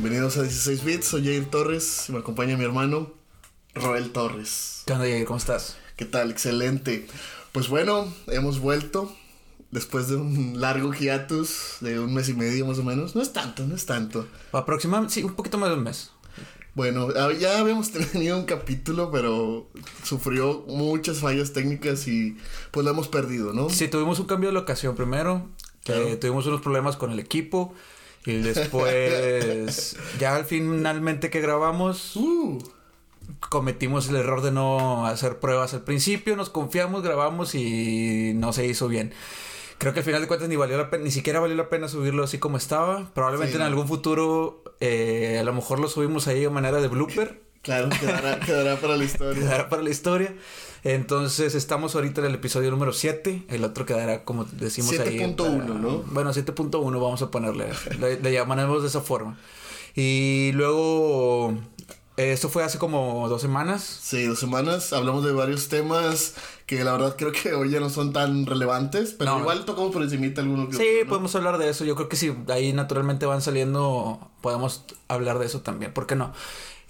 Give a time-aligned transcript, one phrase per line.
[0.00, 3.10] Bienvenidos a 16 Bits, soy Jair Torres y me acompaña mi hermano
[3.74, 4.84] Roel Torres.
[4.86, 5.24] ¿Qué onda, Jair?
[5.24, 5.76] ¿Cómo estás?
[5.96, 6.30] ¿Qué tal?
[6.30, 7.08] Excelente.
[7.50, 9.12] Pues bueno, hemos vuelto
[9.72, 13.16] después de un largo hiatus de un mes y medio más o menos.
[13.16, 14.28] No es tanto, no es tanto.
[14.52, 16.12] Aproximadamente, sí, un poquito más de un mes.
[16.74, 19.68] Bueno, ya habíamos tenido un capítulo, pero
[20.04, 22.36] sufrió muchas fallas técnicas y
[22.70, 23.68] pues lo hemos perdido, ¿no?
[23.68, 25.48] Sí, tuvimos un cambio de locación primero.
[25.82, 26.18] Claro.
[26.18, 27.74] tuvimos unos problemas con el equipo.
[28.28, 32.58] Y después, ya al finalmente que grabamos, Uh,
[33.48, 36.36] cometimos el error de no hacer pruebas al principio.
[36.36, 39.14] Nos confiamos, grabamos y no se hizo bien.
[39.78, 41.88] Creo que al final de cuentas ni valió la pena, ni siquiera valió la pena
[41.88, 43.10] subirlo así como estaba.
[43.14, 46.88] Probablemente Sí, en algún futuro, eh, a lo mejor lo subimos ahí de manera de
[46.88, 47.40] blooper.
[47.68, 49.42] Claro, quedará, quedará para la historia.
[49.42, 50.34] quedará para la historia.
[50.84, 53.44] Entonces estamos ahorita en el episodio número 7.
[53.48, 55.18] El otro quedará, como decimos ahí.
[55.18, 55.98] 7.1, para- ¿no?
[56.06, 57.66] Bueno, 7.1 vamos a ponerle.
[58.00, 59.36] le, le llamaremos de esa forma.
[59.94, 61.52] Y luego.
[62.16, 63.82] eh, Esto fue hace como dos semanas.
[63.82, 64.92] Sí, dos semanas.
[64.92, 66.34] Hablamos de varios temas
[66.66, 69.40] que la verdad creo que hoy ya no son tan relevantes, pero No.
[69.40, 71.08] igual tocamos por encimita alguno que Sí, otro, ¿no?
[71.08, 71.84] podemos hablar de eso.
[71.84, 75.92] Yo creo que si ahí naturalmente van saliendo, podemos hablar de eso también.
[75.92, 76.32] ¿Por qué no?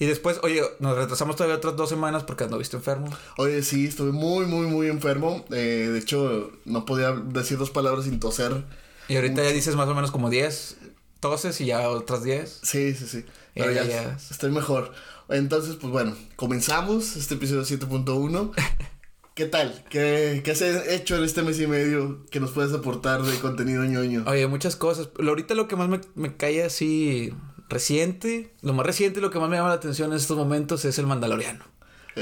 [0.00, 3.08] Y después, oye, nos retrasamos todavía otras dos semanas porque anduviste enfermo.
[3.36, 5.44] Oye, sí, estuve muy, muy, muy enfermo.
[5.50, 8.64] Eh, de hecho, no podía decir dos palabras sin toser.
[9.08, 10.76] Y ahorita ya dices más o menos como 10
[11.20, 12.60] toses y ya otras 10.
[12.62, 13.24] Sí, sí, sí.
[13.54, 14.18] Pero Ya, ya, ya.
[14.30, 14.92] estoy mejor.
[15.28, 18.52] Entonces, pues bueno, comenzamos este episodio 7.1.
[19.34, 19.84] ¿Qué tal?
[19.90, 23.84] ¿Qué, ¿Qué has hecho en este mes y medio que nos puedes aportar de contenido
[23.84, 24.24] ñoño?
[24.26, 25.10] Oye, muchas cosas.
[25.18, 27.32] Ahorita lo que más me, me cae así
[27.68, 30.84] reciente, lo más reciente y lo que más me llama la atención en estos momentos
[30.84, 31.64] es el Mandaloriano.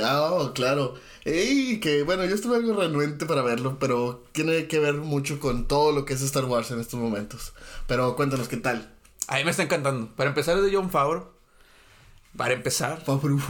[0.03, 0.95] Ah, oh, claro.
[1.25, 5.67] Ey, que bueno, yo estuve algo renuente para verlo, pero tiene que ver mucho con
[5.67, 7.53] todo lo que es Star Wars en estos momentos.
[7.87, 8.93] Pero cuéntanos qué tal.
[9.29, 10.09] A mí me está encantando.
[10.15, 11.29] Para empezar es de John Favreau.
[12.37, 13.41] Para empezar, Fabru.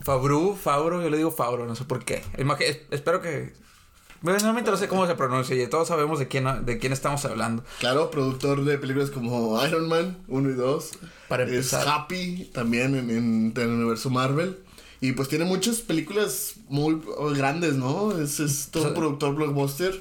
[0.00, 2.22] Favreau, Favreau, yo le digo Favreau, no sé por qué.
[2.60, 3.52] Es- espero que...
[4.22, 7.24] Bueno, no me interesa cómo se pronuncia y todos sabemos de quién, de quién estamos
[7.24, 7.64] hablando.
[7.78, 10.90] Claro, productor de películas como Iron Man 1 y 2.
[11.28, 11.88] Para Es empezar.
[11.88, 14.58] Happy también en, en el universo Marvel.
[15.00, 17.00] Y pues tiene muchas películas muy
[17.34, 18.12] grandes, ¿no?
[18.20, 19.98] Es, es todo O sea, productor blockbuster.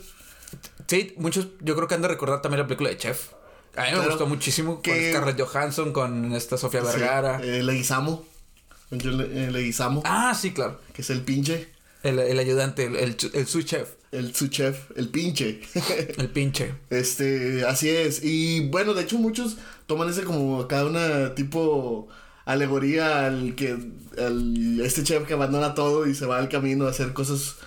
[0.88, 3.30] Sí, muchos, yo creo que han de recordar también la película de Chef.
[3.78, 4.10] A mí me Claro.
[4.10, 7.40] gustó muchísimo con Scarlett Johansson, con esta Sofía Vergara.
[7.40, 8.26] Sí, eh, Leguizamo.
[8.90, 10.02] Le- eh, Leguizamo.
[10.04, 10.82] Ah, sí, claro.
[10.92, 11.70] Que es el pinche.
[12.04, 14.92] El, el ayudante, el, el, el sous chef, El su chef.
[14.96, 15.62] El pinche.
[16.18, 16.74] el pinche.
[16.90, 18.24] Este, así es.
[18.24, 22.08] Y bueno, de hecho muchos toman ese como cada una tipo
[22.46, 23.78] alegoría al que
[24.18, 27.58] al este chef que abandona todo y se va al camino a hacer cosas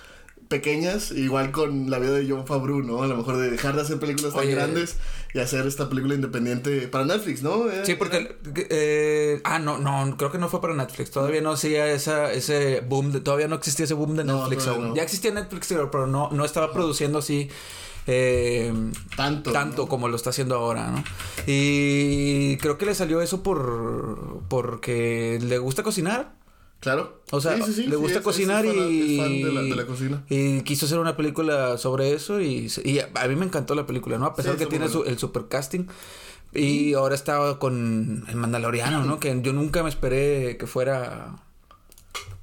[0.53, 3.01] pequeñas, igual con la vida de John Favreau, ¿no?
[3.01, 4.53] A lo mejor de dejar de hacer películas tan Oye.
[4.53, 4.97] grandes
[5.33, 7.69] y hacer esta película independiente para Netflix, ¿no?
[7.71, 8.37] Eh, Sí, porque...
[8.69, 11.09] eh, ah, no, no, creo que no fue para Netflix.
[11.09, 14.89] Todavía no hacía esa, ese boom, de, todavía no existía ese boom de Netflix aún.
[14.89, 14.95] no.
[14.95, 17.49] Ya existía Netflix, pero no, no estaba produciendo así...
[18.05, 18.71] eh,
[19.17, 19.51] tanto.
[19.51, 19.87] tanto ¿no?
[19.89, 21.03] como lo está haciendo ahora, ¿no?
[21.47, 26.42] Y creo que le salió eso por porque le gusta cocinar.
[26.83, 27.21] Claro.
[27.31, 29.15] O sea, Sí, sí, sí, le gusta es- cocinar es fan- y...
[29.15, 30.23] es fan de la, de la cocina.
[30.29, 34.17] Y quiso hacer una película sobre eso y, y a, mí me encantó la película,
[34.17, 34.25] ¿no?
[34.25, 35.85] A pesar que tiene su- el super casting.
[36.53, 39.19] Y ahora estaba con el Mandaloriano, ¿no?
[39.19, 41.37] Que yo nunca me esperé que fuera...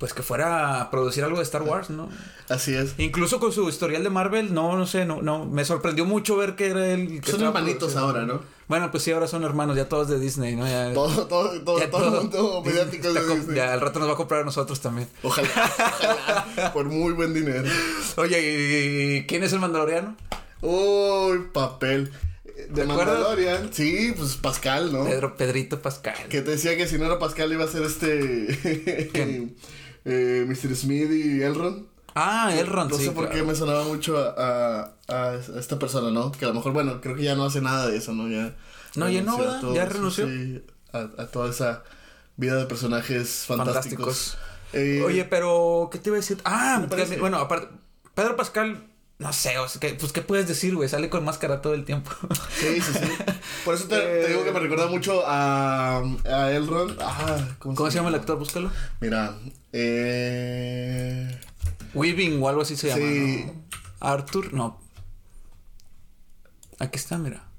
[0.00, 2.09] Pues que fuera a producir algo de Star Wars, ¿no?
[2.49, 2.94] Así es.
[2.97, 6.56] Incluso con su historial de Marvel, no, no sé, no, no, me sorprendió mucho ver
[6.56, 8.41] que era el que Son hermanitos ahora, ¿no?
[8.66, 10.66] Bueno, pues sí, ahora son hermanos, ya todos de Disney, ¿no?
[10.66, 13.56] Ya, Todo, todo, todo, ya todo el mundo mediático de Disney.
[13.56, 15.06] Ya al rato nos va a comprar a nosotros también.
[15.22, 17.69] Ojalá, ojalá, por muy buen dinero.
[18.17, 20.17] Oye, ¿y quién es el Mandaloriano?
[20.62, 22.11] Uy, papel.
[22.70, 22.87] De.
[22.87, 23.70] Mandalorian.
[23.73, 25.05] Sí, pues Pascal, ¿no?
[25.05, 26.14] Pedro, Pedrito Pascal.
[26.31, 29.50] Que te decía que si no era Pascal iba a ser este.
[30.05, 30.75] Eh, Mr.
[30.76, 31.87] Smith y Elrond.
[32.14, 33.38] Ah, Elrond, No sí, sé por claro.
[33.41, 36.32] qué me sonaba mucho a, a- a esta persona, ¿no?
[36.32, 38.29] Que a lo mejor, bueno, creo que ya no hace nada de eso, ¿no?
[38.29, 38.56] Ya.
[38.97, 40.26] No, ya no, Ya renunció.
[40.26, 41.85] sí, a, a toda esa
[42.37, 44.37] vida de personajes fantásticos.
[44.37, 44.38] Fantásticos.
[44.73, 46.38] Eh, Oye, pero, ¿qué te iba a decir?
[46.44, 47.69] Ah, ¿Qué te que- bueno, aparte,
[48.14, 48.89] Pedro Pascal,
[49.20, 50.88] no sé, o sea, que, pues, ¿qué puedes decir, güey?
[50.88, 52.11] Sale con máscara todo el tiempo.
[52.58, 53.25] Sí, sí, sí.
[53.67, 56.99] Por eso te, te digo que me recuerda mucho a, a Elrond.
[57.02, 58.38] Ah, ¿cómo, ¿Cómo se llama el actor?
[58.38, 58.72] Búscalo.
[58.99, 59.37] Mira,
[59.75, 61.38] eh.
[61.93, 63.05] Weaving o algo así se llama.
[63.05, 63.64] ¿no?
[64.00, 64.81] Arthur, no.
[66.78, 67.50] Aquí está, mira.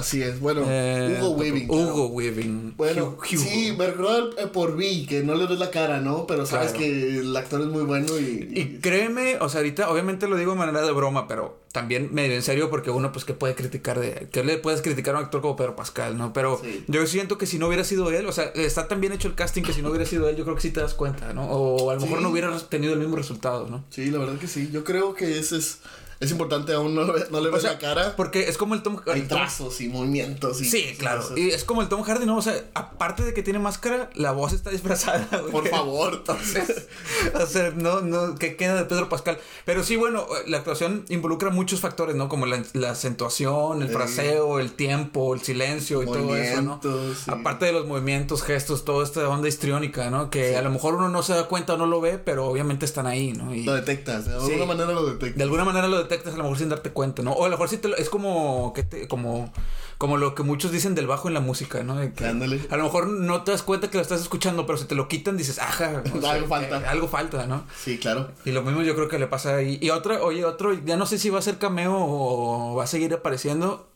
[0.00, 1.70] Así es, bueno, Eh, Hugo Weaving.
[1.70, 2.06] Hugo.
[2.06, 2.74] Weaving.
[2.76, 3.22] Bueno, Hugo.
[3.26, 6.26] sí, me recuerdo eh, por Vi, que no le ves la cara, ¿no?
[6.26, 6.78] Pero sabes Claro.
[6.86, 8.48] que el actor es muy bueno y...
[8.54, 12.34] Y créeme, o sea, ahorita obviamente lo digo de manera de broma, pero también medio
[12.34, 15.24] en serio porque uno pues que puede criticar de que le puedes criticar a un
[15.24, 16.32] actor como Pedro Pascal, ¿no?
[16.32, 16.82] Pero Sí.
[16.88, 19.34] yo siento que si no hubiera sido él, o sea, está tan bien hecho el
[19.34, 21.44] casting que si no hubiera sido él, yo creo que sí te das cuenta, ¿no?
[21.44, 22.24] O a lo mejor Sí.
[22.24, 23.84] no hubiera tenido el mismo resultado, ¿no?
[23.90, 24.70] Sí, la verdad que sí.
[24.72, 25.78] Yo creo que ese es,
[26.20, 28.14] es importante, aún no, no le ves sea, la cara.
[28.16, 30.60] Porque es como el Tom, Hay el Tom- trazos y movimientos.
[30.60, 31.22] Y Sí, claro.
[31.22, 31.38] cosas.
[31.38, 32.36] Y es como el Tom Hardy, ¿no?
[32.36, 35.26] O sea, aparte de que tiene máscara, la voz está disfrazada.
[35.40, 35.50] güey.
[35.50, 36.12] Por favor.
[36.14, 36.86] Entonces,
[37.34, 39.38] o sea, no, no, ¿qué queda de Pedro Pascal?
[39.64, 42.28] Pero sí, bueno, la actuación involucra muchos factores, ¿no?
[42.28, 43.94] Como la, la acentuación, el Sí.
[43.94, 46.80] fraseo, el tiempo, el silencio y todo eso, ¿no?
[46.82, 47.30] Sí.
[47.30, 50.28] Aparte de los movimientos, gestos, toda esta onda histriónica, ¿no?
[50.28, 52.84] Que a lo mejor uno no se da cuenta o no lo ve, pero obviamente
[52.84, 53.54] están ahí, ¿no?
[53.54, 55.36] Y Lo detectas, de alguna manera lo detectas.
[55.38, 57.32] de alguna manera lo detectas a lo mejor sin darte cuenta, ¿no?
[57.32, 59.52] O a lo mejor sí te lo- es como que te- como
[59.98, 61.96] como lo que muchos dicen del bajo en la música, ¿no?
[61.96, 62.60] De que Ándale.
[62.70, 65.08] A lo mejor no te das cuenta que lo estás escuchando, pero si te lo
[65.08, 66.80] quitan dices, ajá, Algo falta.
[66.80, 67.66] eh, algo falta, ¿no?
[67.78, 68.30] Sí, claro.
[68.46, 69.78] Y lo mismo yo creo que le pasa ahí.
[69.82, 72.86] Y otra, oye, otro, ya no sé si va a ser cameo o va a
[72.86, 73.90] seguir apareciendo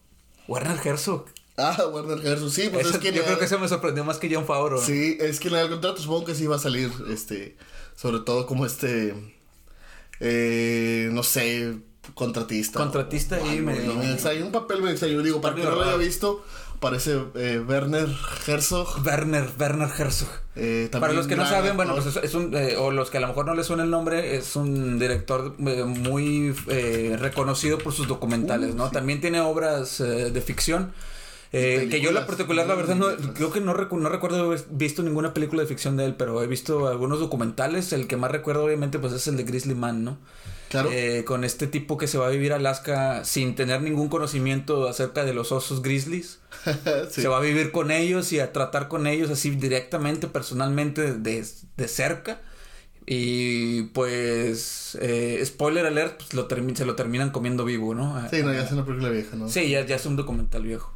[0.47, 1.25] Werner Herzog.
[1.57, 2.51] Ah, Warner Herzog.
[2.51, 3.09] Sí, pues Ese- es que...
[3.13, 4.81] yo le- creo que eso me sorprendió más que John Favreau.
[4.81, 4.87] ¿no?
[4.87, 7.57] Sí, es que en el contrato supongo que sí va a salir, este...
[7.97, 9.15] Sobre todo como este...
[10.21, 11.77] Eh, no sé,
[12.15, 12.79] contratista.
[12.79, 15.23] Contratista o algo, medio- extraño, un papel medio extraño.
[15.23, 16.45] Digo, para que no lo haya visto,
[16.81, 18.09] parece eh, Werner
[18.47, 19.05] Herzog.
[19.05, 20.29] Werner, Werner Herzog.
[20.57, 23.19] Eh, Para los que no saben, bueno, pues es, es un, eh, o los que
[23.19, 27.79] a lo mejor no les suena el nombre, es un director eh, muy eh, reconocido
[27.79, 28.87] por sus documentales, Uh, ¿no?
[28.89, 28.93] sí.
[28.93, 30.93] También tiene obras eh, de ficción.
[31.53, 34.65] eh, que yo la particular, la verdad, no, creo que no, recu- no recuerdo haber
[34.71, 37.93] visto ninguna película de ficción de él, pero he visto algunos documentales.
[37.93, 40.19] El que más recuerdo, obviamente, pues es el de Grizzly Man, ¿no?
[40.75, 40.91] Claro.
[40.93, 44.89] Eh, con este tipo que se va a vivir a Alaska sin tener ningún conocimiento
[44.89, 46.41] acerca de los osos grizzlies.
[47.11, 47.23] Sí.
[47.23, 51.45] Se va a vivir con ellos y a tratar con ellos así directamente, personalmente, de,
[51.77, 52.41] de cerca.
[53.07, 58.17] Y pues, eh, spoiler alert, pues lo se lo terminan comiendo vivo, ¿no?
[58.31, 59.49] Sí, no, ya es una película vieja, ¿no?
[59.49, 60.93] Sí, ya, ya es un documental viejo.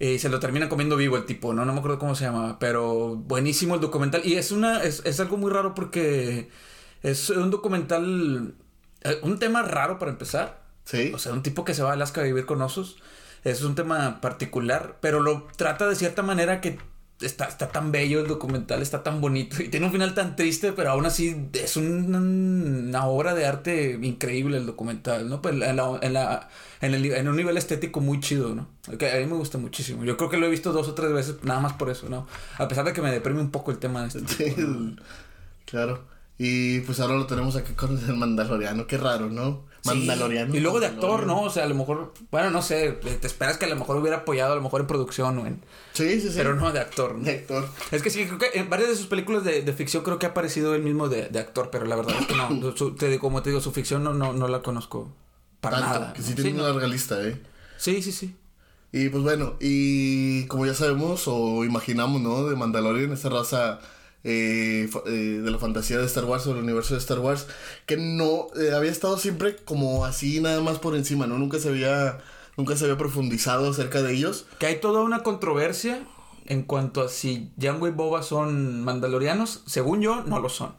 [0.00, 1.64] Eh, Y se lo terminan comiendo vivo el tipo, ¿no?
[1.64, 4.22] No me acuerdo cómo se llama, pero buenísimo el documental.
[4.24, 6.48] Y es una, es, es algo muy raro porque
[7.02, 8.65] es un documental, eh,
[9.22, 10.60] un tema raro para empezar.
[10.84, 11.10] Sí.
[11.14, 12.96] O sea, un tipo que se va a Alaska a vivir con osos.
[13.44, 16.78] Es un tema particular, pero lo trata de cierta manera que
[17.20, 20.72] está, está tan bello el documental, está tan bonito y tiene un final tan triste,
[20.72, 25.40] pero aún así es un- una obra de arte increíble el documental, ¿no?
[25.40, 26.48] Pues en, la- en, la-
[26.80, 28.68] en, el- en un nivel estético muy chido, ¿no?
[28.98, 30.04] Que a mí me gusta muchísimo.
[30.04, 32.26] Yo creo que lo he visto dos o tres veces nada más por eso, ¿no?
[32.58, 34.96] A pesar de que me deprime un poco el tema de este tipo, ¿no?
[35.64, 36.00] claro.
[36.38, 39.64] Y pues ahora lo tenemos acá con el Mandaloriano, qué raro, ¿no?
[39.80, 39.88] Sí.
[39.90, 40.54] Mandaloriano.
[40.54, 41.26] Y luego de actor.
[41.26, 41.42] ¿no?
[41.42, 44.18] O sea, a lo mejor, bueno, no sé, te esperas que a lo mejor hubiera
[44.18, 45.62] apoyado a lo mejor en producción o en...
[45.92, 46.34] Sí, sí, sí.
[46.36, 47.24] Pero no de actor, ¿no?
[47.24, 47.66] De actor.
[47.90, 50.26] Es que sí, creo que en varias de sus películas de, de ficción creo que
[50.26, 53.18] ha aparecido él mismo de, de actor, pero la verdad es que no, su- te
[53.18, 55.10] como te digo, su ficción no, no, no la conozco
[55.60, 56.12] para Tanto, nada.
[56.12, 56.34] que sí ¿no?
[56.34, 57.40] tiene Sí, una larga lista, ¿eh?
[57.78, 58.34] sí, sí, sí.
[58.92, 62.44] Y pues bueno, y como ya sabemos o imaginamos, ¿no?
[62.46, 63.78] De Mandalorian, esta raza
[64.28, 67.46] eh, eh, de la fantasía de Star Wars o del universo de Star Wars,
[67.86, 71.38] que no eh, había estado siempre como así nada más por encima, ¿no?
[71.38, 72.18] Nunca se había,
[72.56, 74.46] nunca se había profundizado acerca de ellos.
[74.58, 76.02] Que hay toda una controversia
[76.46, 79.62] en cuanto a si Django y Boba son mandalorianos.
[79.66, 80.72] Según yo, no lo son.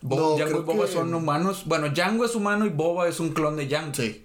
[0.00, 1.64] Bo- No, Django y Boba que- son humanos.
[1.66, 3.94] Bueno, Django es humano y Boba es un clon de Django.
[3.94, 4.24] Sí.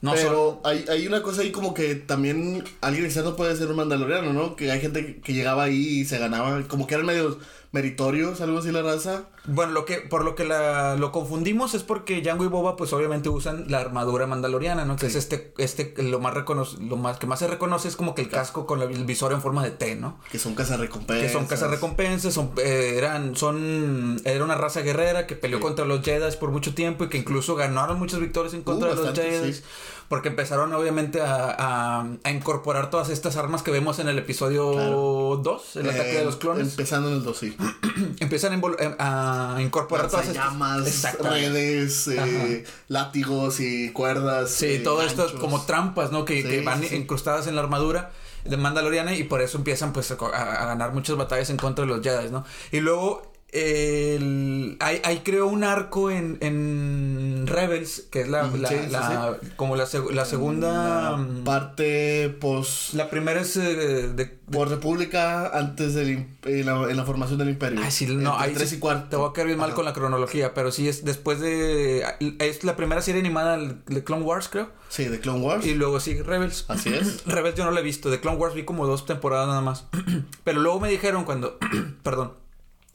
[0.00, 3.76] No Pero hay, hay una cosa ahí como que también alguien externo puede ser un
[3.76, 4.56] mandaloriano, ¿no?
[4.56, 7.36] Que hay gente que llegaba ahí y se ganaba, como que eran medios
[7.72, 9.24] meritorios, algo así la raza.
[9.46, 12.92] Bueno, lo que, por lo que la, lo confundimos es porque Django y Boba, pues
[12.92, 14.96] obviamente usan la armadura mandaloriana, ¿no?
[14.96, 18.14] Que es este, este, lo más recono lo más, que más se reconoce es como
[18.14, 20.18] que el casco con la- el visor en forma de T, ¿no?
[20.32, 21.26] Que son cazarrecompensas.
[21.26, 25.62] Que son cazarrecompensas, son, eh, eran, son, era una raza guerrera que peleó Sí.
[25.64, 28.96] contra los Jedi por mucho tiempo y que incluso ganaron muchas victorias en contra Uh,
[28.96, 29.52] de los Jedi.
[29.54, 29.62] sí.
[30.10, 34.72] Porque empezaron obviamente a, a, a incorporar todas estas armas que vemos en el episodio
[34.72, 35.40] Claro.
[35.42, 36.70] 2, el ataque de los clones.
[36.70, 37.56] Empezando en el 2, sí.
[38.18, 44.50] Empiezan a, eh, a incorporar todas estas llamas, redes, eh, látigos y cuerdas.
[44.50, 46.24] Sí, eh, todo esto como trampas, ¿no?
[46.24, 48.10] Que, Sí, que van sí, incrustadas en la armadura
[48.44, 51.84] de Mandaloriana y por eso empiezan pues a, a- a ganar muchas batallas en contra
[51.84, 52.44] de los Jedi, ¿no?
[52.72, 58.68] Y luego el, hay, hay creo un arco en, en Rebels, que es la, la-
[58.68, 61.10] sí, sí, la- como la, la segunda...
[61.12, 64.26] La mm, parte pos la primera es eh, de...
[64.26, 67.80] por república antes del en la, en formación del imperio.
[67.82, 69.08] Ay, sí, no, ahí tres y cuarto.
[69.08, 69.76] Te voy a quedar bien mal Ajá.
[69.76, 72.04] con la cronología, pero sí es después de...
[72.38, 74.68] Es la primera serie animada de Clone Wars, creo.
[74.88, 75.66] Sí, de Clone Wars.
[75.66, 76.64] Y luego sí, Rebels.
[76.68, 77.24] Así es.
[77.26, 78.10] Rebels yo no la he visto.
[78.10, 79.86] De Clone Wars vi como dos temporadas nada más.
[80.44, 81.58] Pero luego me dijeron cuando,
[82.02, 82.32] perdón,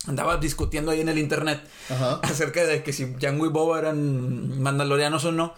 [0.07, 2.19] andaba discutiendo ahí en el internet Ajá.
[2.23, 5.53] acerca de que si Django y Boba eran mandalorianos o no.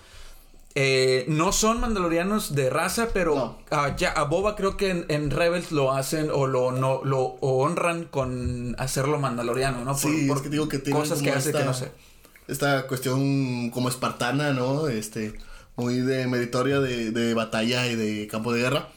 [0.80, 3.58] Eh, no son mandalorianos de raza, pero No.
[3.72, 7.20] a, ya- a Boba creo que en, en Rebels lo hacen o lo no lo
[7.20, 9.98] o honran con hacerlo mandaloriano, ¿no?
[9.98, 11.92] Sí, es que digo que tienen cosas que hace esta- que no sé.
[12.48, 14.88] Esta cuestión como espartana, ¿no?
[14.88, 15.34] Este,
[15.76, 18.90] muy de meritoria de, de batalla y de campo de guerra.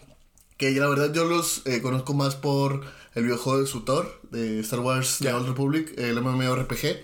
[0.61, 2.83] Que la verdad yo los eh, conozco más por
[3.15, 5.33] el videojuego de Sutor, de Star Wars The.
[5.33, 6.99] Old Republic, el MMORPG.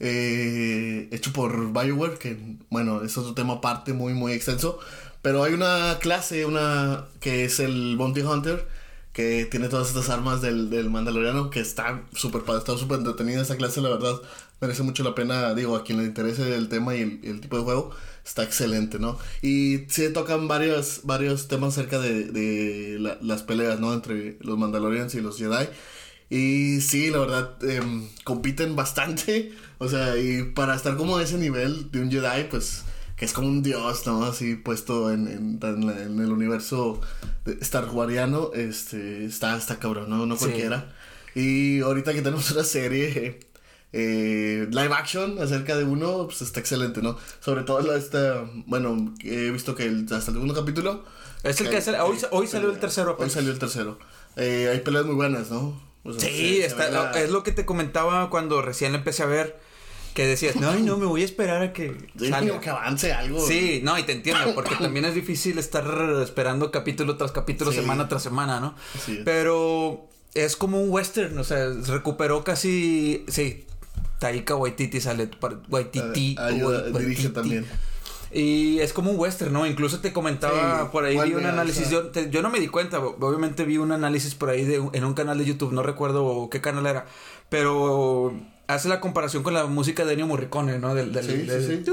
[0.00, 2.36] eh, hecho por Bioware, que
[2.70, 4.78] bueno, es otro tema aparte muy muy extenso.
[5.22, 8.68] Pero hay una clase, una que es el Bounty Hunter,
[9.12, 13.42] que tiene todas estas armas del, del Mandaloriano, que está súper padre, está súper entretenida
[13.42, 14.20] esa clase, la verdad.
[14.60, 17.40] Merece mucho la pena, digo, a quien le interese el tema y el, y el
[17.40, 17.90] tipo de juego,
[18.24, 19.18] está excelente, ¿no?
[19.42, 23.92] Y sí tocan varios, varios temas acerca de, de la- las peleas, ¿no?
[23.92, 25.68] Entre los Mandalorians y los Jedi.
[26.30, 29.52] Y sí, la verdad, em, compiten bastante.
[29.78, 32.84] O sea, y para estar como a ese nivel de un Jedi, pues,
[33.16, 34.24] que es como un dios, ¿no?
[34.24, 37.00] Así puesto en, en, en la- en el universo
[37.60, 40.24] Star Wariano, este, está, está cabrón, ¿no?
[40.26, 40.44] No Sí.
[40.46, 40.94] cualquiera.
[41.34, 43.40] Y ahorita que tenemos una serie
[43.96, 47.16] eh, live action acerca de uno, pues está excelente, ¿no?
[47.40, 51.04] Sobre todo la esta, bueno, he visto que el- hasta el segundo capítulo.
[51.44, 53.32] Es el que hoy, hoy salió el tercero Hoy apenas.
[53.34, 53.98] salió el tercero.
[54.36, 55.80] Eh, hay peleas muy buenas, ¿no?
[56.02, 58.92] O sea, Sí, se- se está- ve la- es lo que te comentaba cuando recién
[58.92, 59.60] la empecé a ver.
[60.14, 62.60] Que decías, no, no, me voy a esperar a que Sí, salga".
[62.60, 63.44] que avance algo.
[63.46, 65.84] Sí, no, y te entiendo, porque también es difícil estar
[66.22, 67.78] esperando capítulo tras capítulo, Sí.
[67.78, 68.74] semana tras semana, ¿no?
[68.94, 69.18] Es.
[69.24, 73.66] Pero es como un western, o sea, recuperó casi, sí,
[74.18, 75.28] Taika Waititi sale,
[75.68, 76.36] Waititi.
[76.38, 77.28] Ah, ayuda, dirige Waititi.
[77.28, 77.66] también.
[78.32, 79.64] Y es como un western, ¿no?
[79.64, 82.66] Incluso te comentaba Sí, por ahí, vi un análisis, yo, te- yo no me di
[82.66, 86.48] cuenta, obviamente vi un análisis por ahí de, en un canal de YouTube, no recuerdo
[86.50, 87.06] qué canal era,
[87.48, 88.34] pero
[88.66, 90.94] hace la comparación con la música de Ennio Morricone, ¿no?
[90.96, 91.90] Del, del, Sí, sí, del- sí.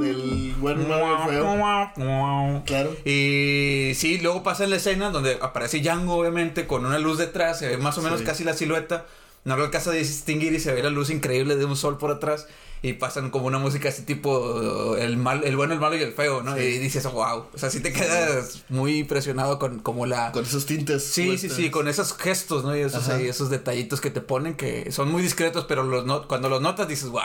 [0.00, 2.62] Del buen malo feo.
[2.66, 2.94] Claro.
[3.04, 7.68] Y sí, luego pasa la escena donde aparece Django, obviamente, con una luz detrás, se
[7.68, 9.06] ve más o menos casi la silueta.
[9.46, 12.10] No lo alcanza a distinguir y se ve la luz increíble de un sol por
[12.10, 12.46] atrás.
[12.82, 16.12] Y pasan como una música así tipo el mal, el bueno, el malo y el
[16.12, 16.54] feo, ¿no?
[16.56, 16.60] Sí.
[16.62, 17.46] Y dices, wow.
[17.52, 20.30] O sea, sí te quedas muy impresionado con como la.
[20.30, 21.02] Con esos tintes.
[21.02, 22.76] Sí, sí, sí, con esos gestos, ¿no?
[22.76, 26.28] Y esos, ahí, esos detallitos que te ponen que son muy discretos, pero los no-
[26.28, 27.22] cuando los notas dices, wow.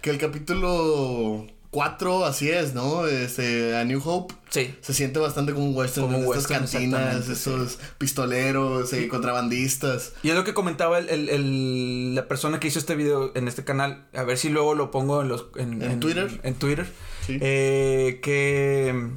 [0.00, 1.46] Que el capítulo
[1.76, 3.06] 4, así es, ¿no?
[3.06, 4.34] Este, a New Hope.
[4.48, 4.74] Sí.
[4.80, 6.06] Se siente bastante como un western.
[6.06, 10.12] Como estas western, cantinas, esos pistoleros, eh, contrabandistas.
[10.22, 13.46] Y es lo que comentaba el, el- el- la persona que hizo este video en
[13.46, 14.06] este canal.
[14.14, 16.40] A ver si luego lo pongo en los en, ¿En Twitter?
[16.44, 16.86] En Twitter.
[17.26, 17.36] Sí.
[17.42, 19.08] Eh, que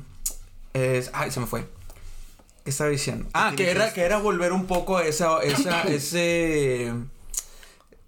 [0.74, 1.12] es.
[1.14, 1.66] Ay, se me fue.
[2.66, 3.26] ¿Qué estaba diciendo?
[3.34, 6.92] Ah, que era, que era volver un poco a esa, esa, ese.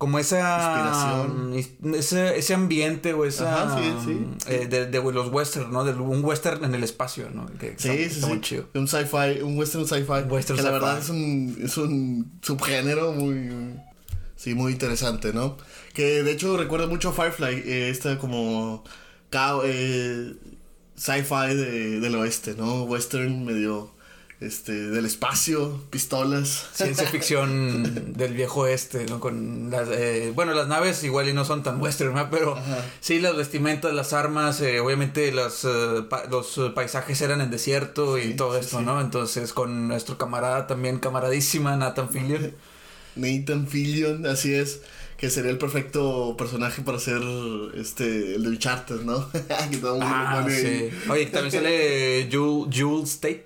[0.02, 1.28] Como esa.
[1.54, 1.94] Inspiración.
[1.94, 3.66] Ese, ese ambiente o esa.
[3.66, 4.28] Ajá, sí, sí.
[4.48, 5.84] eh, de, de los western, ¿no?
[5.84, 7.46] De un western en el espacio, ¿no?
[7.60, 8.68] Que Sí, está, sí, está muy chido.
[8.74, 10.28] Un sci-fi, un western sci-fi.
[10.28, 13.76] Western que la verdad es un, es un subgénero muy,
[14.36, 15.58] sí, muy interesante, ¿no?
[15.94, 18.84] Que de hecho recuerda mucho a Firefly, eh, esta como
[19.64, 20.34] eh,
[20.96, 22.86] sci-fi de, del oeste, ¿no?
[22.86, 23.94] Western medio,
[24.42, 26.68] este, del espacio, pistolas.
[26.74, 29.20] Ciencia ficción del viejo este, ¿no?
[29.20, 32.30] Con las, eh, bueno, las naves igual y no son tan western, ¿no?
[32.30, 32.84] Pero Ajá.
[33.00, 37.52] sí, las vestimentas, las armas, eh, obviamente las, eh, pa- los eh, paisajes eran en
[37.52, 38.86] desierto y todo sí, esto, sí.
[38.86, 39.00] ¿no?
[39.00, 42.54] Entonces con nuestro camarada también, camaradísima, Nathan Fillion.
[43.16, 44.82] Nathan Fillion, así es.
[45.18, 47.22] Que sería el perfecto personaje para ser
[47.76, 49.30] este el de Uncharted, ¿no?
[49.70, 50.92] que todo el mundo lo Ah, pone ahí.
[51.12, 53.46] Oye, también sale Jewel State.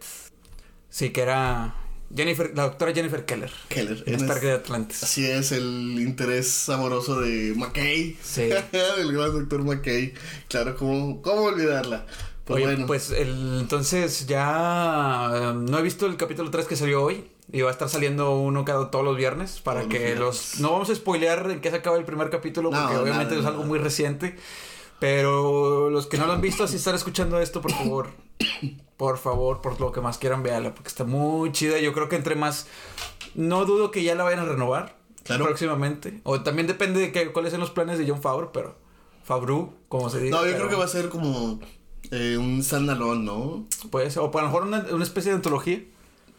[0.96, 1.76] Sí, que era
[2.16, 3.52] Jennifer, la doctora Jennifer Keller.
[3.68, 4.02] Keller.
[4.06, 5.04] En Stargate es- Atlantis.
[5.04, 8.16] Así es, el interés amoroso de McKay.
[8.24, 8.44] Sí.
[8.98, 10.14] el gran doctor McKay.
[10.48, 12.06] Claro, ¿cómo, cómo olvidarla?
[12.46, 12.88] Pues Oye, bueno.
[12.88, 17.26] pues el, entonces ya eh, no he visto el capítulo 3 que salió hoy.
[17.52, 20.62] Y va a estar saliendo uno cada todos los viernes para Todos que los...
[20.62, 23.42] No vamos a spoilear en qué se acaba el primer capítulo No, porque obviamente nada,
[23.42, 23.68] es algo nada.
[23.68, 24.38] muy reciente.
[25.02, 28.12] Pero los que no lo han visto, si están escuchando esto, por favor,
[28.98, 31.80] por favor, por lo que más quieran, véala porque está muy chida.
[31.80, 32.68] Yo creo que entre más...
[33.34, 34.96] No dudo que ya la vayan a renovar.
[35.26, 35.46] Claro.
[35.46, 36.22] próximamente.
[36.24, 38.76] O también depende de qué, cuáles son los planes de John Favreau, pero
[39.24, 40.30] Favreau, como se dice.
[40.30, 41.60] No, yo pero creo que va a ser como
[42.12, 43.66] eh, un standalone, ¿no?
[43.90, 45.84] Puede ser, o a lo mejor una, una especie de antología.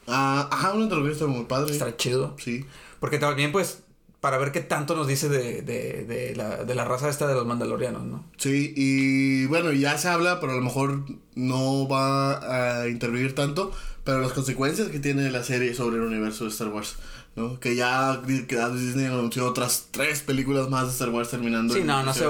[0.06, 1.72] Ah, ajá, una antología está muy padre.
[1.72, 2.36] Estará chido.
[2.38, 2.64] Sí.
[3.00, 3.82] Porque también, pues,
[4.26, 7.34] para ver qué tanto nos dice de, de, de, la, de la raza esta de
[7.34, 8.24] los mandalorianos, ¿no?
[8.38, 11.04] Sí, y bueno, ya se habla, pero a lo mejor
[11.36, 13.70] no va a intervenir tanto,
[14.02, 16.96] pero las consecuencias que tiene la serie sobre el universo de Star Wars,
[17.36, 17.60] ¿no?
[17.60, 21.72] Que ya que Disney anunció otras tres películas más de Star Wars terminando.
[21.72, 22.24] Sí, no, no se,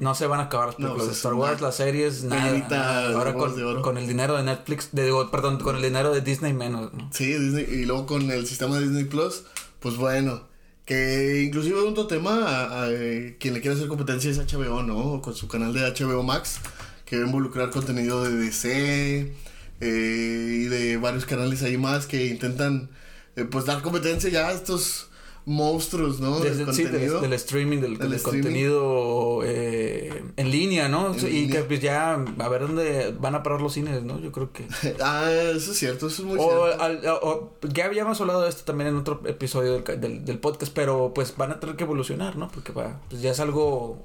[0.00, 2.66] no, se van a acabar las películas de Star Wars, las series, nada.
[2.70, 3.12] nada.
[3.12, 3.82] Ahora con, de oro.
[3.82, 7.10] con el dinero de Netflix, de, digo, perdón, con el dinero de Disney menos, ¿no?
[7.12, 9.42] Sí, Disney, y luego con el sistema de Disney Plus,
[9.80, 10.50] pues bueno,
[10.84, 15.22] que inclusive otro tema, a, a, eh, quien le quiere hacer competencia es HBO, ¿no?
[15.22, 16.58] Con su canal de HBO Max,
[17.04, 19.32] que va a involucrar contenido de DC
[19.80, 22.90] eh, y de varios canales ahí más que intentan,
[23.36, 25.08] eh, pues, dar competencia ya a estos
[25.44, 26.38] monstruos, ¿no?
[26.40, 27.20] Desde, del sí, del, contenido.
[27.20, 28.42] del streaming, del, Del del streaming.
[28.42, 31.12] contenido eh, en línea, ¿no?
[31.14, 31.56] En y línea.
[31.60, 34.20] que pues ya a ver dónde van a parar los cines, ¿no?
[34.20, 34.66] Yo creo que...
[35.02, 36.82] ah, eso es cierto, eso es muy O, cierto.
[36.82, 40.72] al- o- ya habíamos hablado de esto también en otro episodio del, del, del podcast,
[40.74, 42.48] pero pues van a tener que evolucionar, ¿no?
[42.48, 44.04] Porque va, pues ya es algo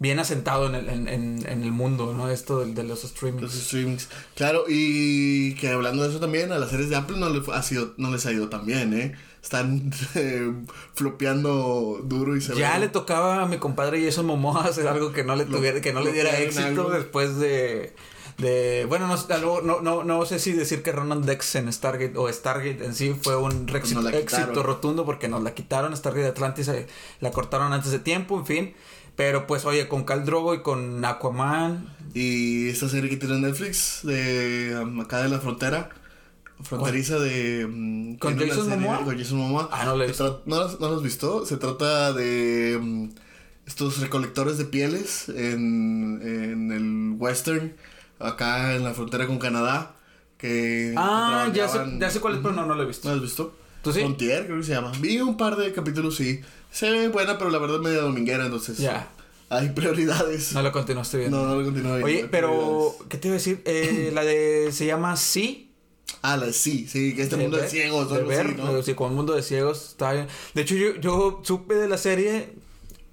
[0.00, 2.28] bien asentado en el, en, en, en el mundo, ¿no?
[2.28, 3.42] Esto de, de los streamings.
[3.42, 4.08] Los streamings.
[4.34, 7.62] Claro, y que hablando de eso también, a las series de Apple no, le ha
[7.62, 9.14] sido, no les ha ido tan bien, ¿eh?
[9.44, 10.50] Están eh,
[10.94, 15.22] flopeando duro y se Ya le tocaba a mi compadre Jason Momoa hacer algo que
[15.22, 16.90] no le tuviera, que no le diera éxito algo.
[16.90, 17.94] después de,
[18.38, 22.32] de bueno, no, no, no, no sé si decir que Ronan Dex en Stargate o
[22.32, 26.86] Stargate en sí fue un Pues éxito, rotundo porque nos la quitaron, Stargate Atlantis eh,
[27.20, 28.74] la cortaron antes de tiempo, en fin.
[29.14, 34.00] Pero pues oye, con Cal Drogo y con Aquaman, Y esta serie que tiene Netflix
[34.04, 35.90] de um, acá de la frontera,
[36.62, 37.64] fronteriza de...
[37.64, 39.04] um, ¿Con Jason Momoa?
[39.04, 39.68] Con Jason Momoa.
[39.72, 40.42] Ah, no la he visto.
[40.46, 41.44] ¿No, las- ¿No lo has visto?
[41.46, 43.10] Se trata de um,
[43.66, 47.74] estos recolectores de pieles en, en el western,
[48.18, 49.94] acá en la frontera con Canadá.
[50.38, 53.10] Que Ah, ya sé, ya sé cuál es, pero no, no lo he ¿No visto.
[53.10, 53.54] has visto?
[53.82, 54.00] ¿Tú sí?
[54.00, 54.92] Frontier, creo que se llama.
[55.00, 56.40] Vi un par de capítulos, sí.
[56.70, 58.78] Se ve buena, pero la verdad media dominguera, entonces.
[58.78, 59.08] Ya,
[59.48, 60.52] Hay prioridades.
[60.52, 61.42] no lo continuaste viendo.
[61.42, 62.94] No, no lo continúo viendo, Oye, pero.
[63.08, 63.62] ¿qué te iba a decir?
[63.64, 65.70] Eh, la de, se llama Sí.
[66.26, 68.82] Ah, la sí, sí, que este mundo de ver- ciegos o de ver, así, ¿no?
[68.82, 70.26] Sí, con un mundo de ciegos está bien.
[70.54, 72.54] De hecho, yo, yo supe de la serie.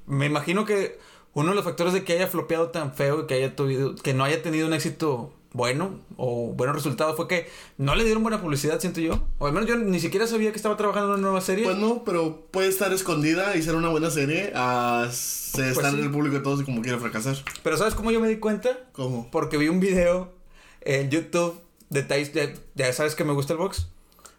[0.08, 0.98] Me imagino que
[1.34, 4.14] uno de los factores de que haya flopeado tan feo y que haya tuvido, que
[4.14, 8.42] no haya tenido un éxito bueno o buenos resultados fue que no le dieron buena
[8.42, 9.22] publicidad, siento yo.
[9.40, 11.66] O al menos yo ni siquiera sabía que estaba trabajando en una nueva serie.
[11.66, 15.92] Pues no, pero puede estar escondida y ser una buena serie a se Pues estar
[15.92, 15.98] sí.
[15.98, 17.36] en el público de todos y como quiere fracasar.
[17.62, 18.70] Pero ¿sabes cómo yo me di cuenta?
[18.94, 19.30] ¿Cómo?
[19.32, 20.32] Porque vi un video
[20.80, 21.60] en YouTube
[21.92, 22.54] de Tyson.
[22.74, 23.88] Ya, sabes que me gusta el box.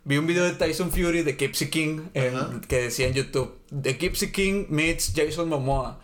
[0.04, 2.60] Vi un video de Tyson Fury de Gypsy King Ajá.
[2.66, 6.00] que decía en YouTube: The Gypsy King meets Jason Momoa.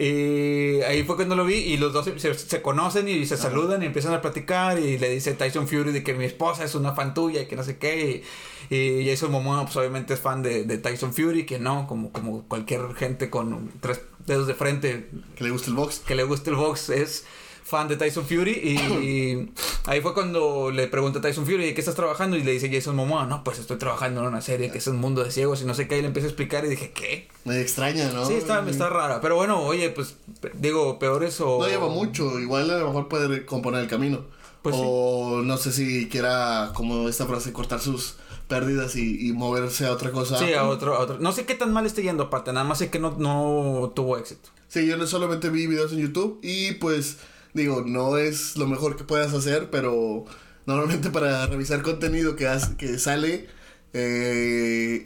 [0.00, 3.82] Y ahí fue cuando lo vi y los dos se, se- conocen y se saludan
[3.82, 6.92] y empiezan a platicar y le dice Tyson Fury de que mi esposa es una
[6.94, 8.22] fan tuya y que no sé qué
[8.70, 12.12] y, y Jason Momoa pues obviamente es fan de, de Tyson Fury que no, como,
[12.12, 15.98] como cualquier gente con tres dedos de frente Que le guste el box.
[16.06, 17.24] que le guste el box es
[17.68, 19.50] fan de Tyson Fury y,
[19.84, 22.36] ahí fue cuando le pregunta a Tyson Fury ¿de qué estás trabajando?
[22.36, 24.96] y le dice Jason Momoa no pues estoy trabajando en una serie que es un
[24.96, 27.28] mundo de ciegos y no sé qué y le empieza a explicar y dije ¿qué?
[27.44, 28.24] Me extraña, ¿no?
[28.24, 30.16] sí está, está rara pero bueno oye pues
[30.54, 34.24] digo peores o No lleva mucho, igual a lo mejor puede componer el camino.
[34.62, 34.82] Pues sí.
[34.84, 38.16] o no sé si quiera, como esta frase, cortar sus
[38.48, 40.38] pérdidas y, y moverse a otra cosa.
[40.38, 42.78] sí a otro, a otro no sé qué tan mal esté yendo aparte nada más
[42.78, 46.72] sé que no, no tuvo éxito Sí, yo no solamente vi videos en YouTube y
[46.72, 47.16] pues
[47.58, 50.24] digo, no es lo mejor que puedas hacer, pero
[50.66, 53.48] normalmente para revisar contenido que, has- que sale,
[53.92, 55.02] eh,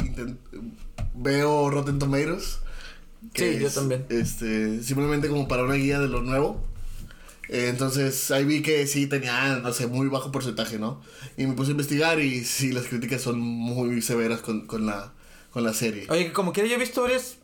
[1.15, 2.59] veo Rotten Tomatoes.
[3.33, 4.07] que Sí, yo también.
[4.09, 6.61] Este, simplemente como para una guía de lo nuevo.
[7.49, 11.03] Eh, entonces ahí vi que sí tenía, no sé, muy bajo porcentaje, ¿no?
[11.37, 15.13] Y me puse a investigar y sí, las críticas son muy severas con, con, la,
[15.51, 16.07] con la serie.
[16.09, 17.37] oye como quiera yo he visto varias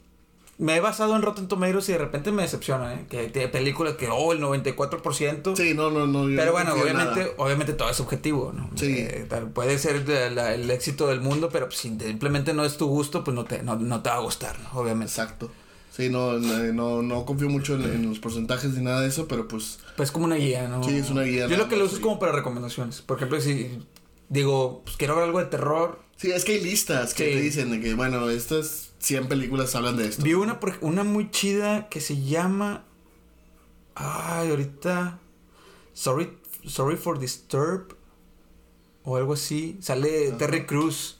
[0.59, 3.07] me he basado en Rotten Tomatoes y de repente me decepciona ¿eh?
[3.09, 6.29] que tiene películas que oh el 94% Sí, no, no, no.
[6.29, 7.31] yo Pero no bueno, obviamente, nada.
[7.38, 8.68] obviamente todo es subjetivo, ¿no?
[8.75, 8.87] Sí.
[8.99, 12.77] Eh, puede ser de la- el éxito del mundo, pero pues, si simplemente no es
[12.77, 14.81] tu gusto, pues no te, no, no te va a gustar, ¿no?
[14.81, 15.12] Obviamente.
[15.12, 15.51] Exacto.
[15.97, 19.49] Sí, no, no, no, confío mucho en, en los porcentajes ni nada de eso, pero
[19.49, 20.83] pues Pues como una guía, ¿no?
[20.85, 23.01] Sí, es una guía, Yo lo que lo uso es como para recomendaciones.
[23.03, 23.79] Por ejemplo, si
[24.29, 26.01] digo, pues quiero ver algo de terror.
[26.16, 27.35] sí, es que hay listas que Sí.
[27.35, 30.23] te dicen de que, bueno, estas 100 películas hablan de esto.
[30.23, 32.85] Vi una, una muy chida que se llama.
[33.95, 35.19] Ay, ahorita.
[35.93, 36.31] Sorry,
[36.67, 37.97] sorry for Disturb.
[39.05, 39.79] O algo así.
[39.81, 41.19] Sale Terry Cruz.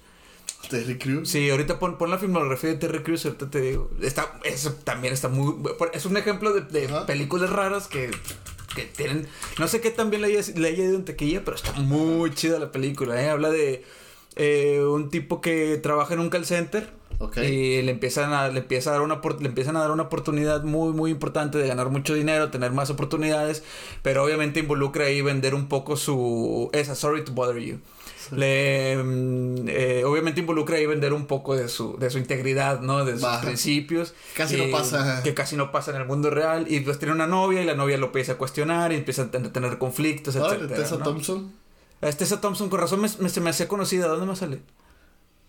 [0.69, 1.29] Terry Crews.
[1.31, 3.91] Sí, ahorita pon, pon la filmografía de Terry Crews, ahorita te digo.
[4.03, 5.55] Está, eso también está muy.
[5.93, 7.07] Es un ejemplo de, de Ajá.
[7.07, 8.11] películas raras que,
[8.75, 9.29] que tienen.
[9.59, 12.59] No sé qué también le haya, le haya ido en tequilla, pero está muy chida
[12.59, 13.31] la película, ¿eh?
[13.31, 13.85] Habla de
[14.37, 16.93] eh, un tipo que trabaja en un call center.
[17.45, 20.63] Y le empiezan a, le empieza a dar una le empiezan a dar una oportunidad
[20.63, 23.65] muy, muy importante de ganar mucho dinero, tener más oportunidades,
[24.03, 27.79] pero obviamente involucra ahí vender un poco su esa sorry to bother you.
[28.31, 33.05] Le mm, eh, obviamente involucra ahí vender un poco de su, de su integridad, ¿no?
[33.05, 33.41] De sus Baja.
[33.41, 34.13] principios.
[34.37, 35.23] Casi no pasa.
[35.23, 36.67] Que casi no pasa en el mundo real.
[36.71, 39.31] Y pues tiene una novia y la novia lo empieza a cuestionar y empieza a
[39.31, 41.05] ten- tener conflictos, de etcétera, Tessa ¿no?
[41.05, 41.53] Thompson.
[42.03, 44.07] Es Tessa Thompson, con razón me, me- se me hacía conocida.
[44.09, 44.61] ¿Dónde me sale?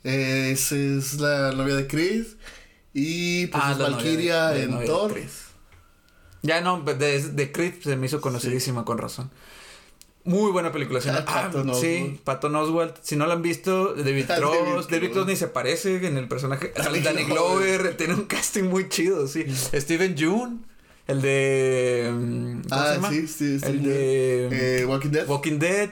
[0.04, 2.38] Eh, esa es la novia de Chris.
[2.94, 5.14] Y pues es Ah, Valkyria de- en de Thor.
[5.14, 5.44] Chris.
[6.42, 9.30] Ya no, de, de Creed se me hizo conocidísima con razón.
[10.24, 11.00] Muy buena película.
[11.08, 12.20] Ah, Patton ah, sí.
[12.24, 12.98] Patton Oswalt.
[13.02, 14.88] Si no la han visto, David Cross.
[14.90, 15.28] David Cross.
[15.28, 16.72] Ni se parece en el personaje.
[16.78, 17.96] Sale Danny Danny Glover.
[17.98, 19.46] Tiene un casting muy chido, sí.
[19.74, 20.58] Steven June.
[21.08, 22.10] El de.
[22.14, 23.10] mm, ¿Cómo se Ah, llama?
[23.10, 23.66] sí, sí, sí.
[23.66, 24.82] El de.
[24.82, 25.28] Eh, Walking Dead.
[25.28, 25.90] Walking Dead.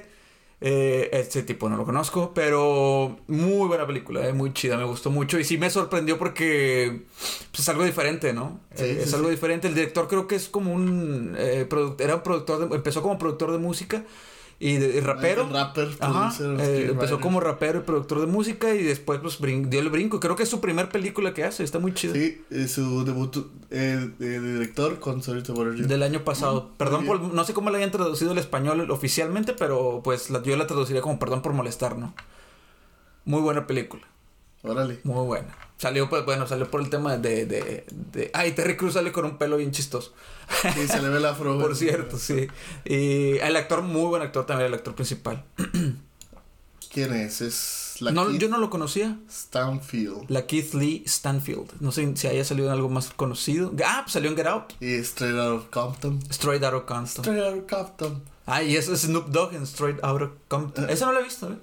[0.60, 5.12] Eh, este tipo no lo conozco, pero muy buena película, eh, muy chida, me gustó
[5.12, 7.04] mucho y sí me sorprendió porque
[7.52, 8.60] pues, es algo diferente, ¿no?
[8.76, 9.68] Sí, Eh, sí, es algo diferente.
[9.68, 11.68] El director creo que es como un eh,
[12.00, 14.04] era un productor, de- empezó como productor de música
[14.60, 15.48] y, de, y rapero.
[15.52, 19.90] Rapper, Ajá, eh, empezó como rapero y productor de música y después pues dio el
[19.90, 20.20] brinco.
[20.20, 22.16] Creo que es su primer película que hace, está muy chido.
[22.16, 23.38] Sí, es su debut
[23.70, 25.86] eh, de director con Sorry to Bother You.
[25.88, 26.72] Del año pasado.
[26.78, 27.34] Perdón muy por...
[27.34, 31.02] No sé cómo la hayan traducido al español oficialmente, pero pues la- yo la traduciría
[31.02, 32.16] como perdón por molestar, ¿no?
[33.26, 34.04] Muy buena película.
[34.64, 35.00] Órale.
[35.04, 35.56] Muy buena.
[35.78, 37.46] Salió, pues, bueno, salió por el tema de...
[37.46, 38.32] de, de...
[38.34, 40.14] Ay, Terry Crews sale con un pelo bien chistoso.
[40.74, 41.60] Sí, se le ve el afro.
[41.62, 42.48] por cierto, sí.
[42.86, 45.44] Y el actor, muy buen actor también, el actor principal.
[46.92, 47.42] ¿Quién es?
[47.42, 49.18] Es la no, Keith yo no lo conocía.
[49.30, 50.30] Stanfield.
[50.30, 51.74] La Keith Lee Stanfield.
[51.80, 53.74] No sé si haya salido en algo más conocido.
[53.86, 54.74] Ah, pues salió en Get Out.
[54.80, 56.20] Y Straight Out of Compton.
[56.30, 57.24] Straight Outta Compton.
[57.24, 58.24] Straight Out of Compton.
[58.46, 60.90] Ah, y eso es Snoop Dogg en Straight Outta Compton.
[60.90, 61.58] Esa no la he visto, ¿eh?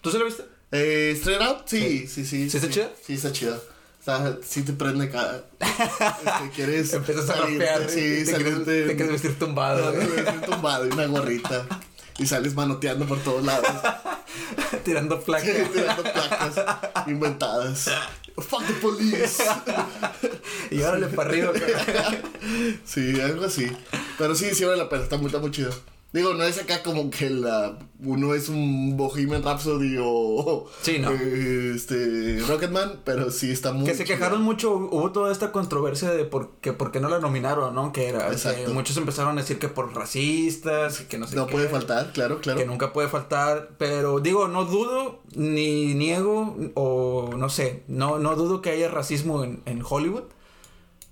[0.00, 0.44] ¿Tú sí la viste?
[0.72, 2.50] Eh, Straight Out, sí, sí, sí.
[2.50, 2.92] ¿Sí está chida?
[3.02, 3.58] Sí, está chida.
[4.06, 5.44] Está, sí te prende cada...
[5.58, 7.90] este, quieres Empiezas a rapear.
[7.90, 9.90] Sí, te, quieres, te quieres vestir tumbado.
[9.90, 10.22] No, güey.
[10.22, 11.66] no, tumbado y una gorrita.
[12.16, 13.66] Y sales manoteando por todos lados.
[14.84, 15.50] Tirando placas.
[15.72, 16.54] tirando placas
[17.08, 17.90] inventadas.
[18.36, 19.42] Fuck the police.
[20.70, 21.52] y órale para arriba.
[22.84, 23.76] Sí, algo así.
[24.18, 25.02] Pero sí, sí vale la pena.
[25.02, 25.72] Está muy, está muy chido.
[26.12, 31.10] Digo, no es acá como que la, uno es un Bohemian Rhapsody o Sí, no.
[31.10, 34.16] eh, este Rocketman, pero sí está muy Que se chido.
[34.16, 37.92] quejaron mucho, hubo toda esta controversia de por qué, por qué no la nominaron, ¿no?
[37.92, 41.52] Que era, que muchos empezaron a decir que por racistas, que no sé No qué,
[41.52, 42.60] puede faltar, claro, claro.
[42.60, 48.36] Que nunca puede faltar, pero digo, no dudo, ni niego, o no sé, no, no
[48.36, 50.24] dudo que haya racismo en, en Hollywood,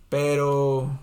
[0.09, 0.99] pero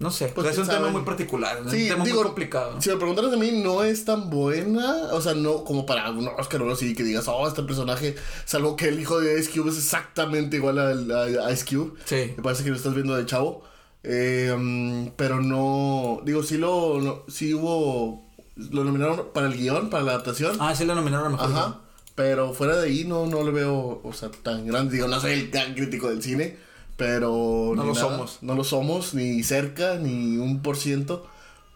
[0.00, 2.16] no sé, Pues, o sea, es un tema muy particular, es Sí, un tema digo,
[2.16, 2.80] muy complicado.
[2.80, 5.10] Si me preguntaras a mí, no es tan buena.
[5.12, 8.16] O sea, no como para un Oscar o algo así que digas, oh, este personaje,
[8.46, 11.92] salvo que el hijo de Ice Cube es exactamente igual al- a, a Ice Cube.
[12.06, 12.32] Sí.
[12.36, 13.62] Me parece que lo estás viendo de chavo.
[14.02, 16.20] Eh, mm, pero no.
[16.24, 16.98] Digo, sí lo.
[17.00, 18.26] no- sí hubo.
[18.56, 20.56] Lo nominaron para el guion, para la adaptación.
[20.60, 21.46] Ah, sí la nominaron a mejor.
[21.48, 21.58] guion.
[21.58, 21.80] Ajá.
[22.14, 24.94] Pero fuera de ahí no, no le veo, o sea, tan grande.
[24.96, 26.58] Digo, no soy el gran crítico del cine,
[27.00, 27.72] pero...
[27.74, 28.10] No lo nada.
[28.10, 28.38] somos.
[28.42, 31.26] No lo somos, ni cerca, ni un por ciento.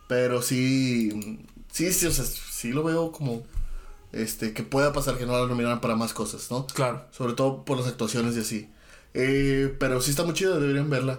[0.06, 3.42] Pero sí, sí, sí, o sea, sí lo veo como,
[4.12, 6.66] este, que pueda pasar que no lo nominaran para más cosas, ¿no?
[6.66, 7.06] Claro.
[7.10, 8.68] Sobre todo por las actuaciones y así.
[9.14, 11.18] Eh, pero sí está muy chida, deberían verla.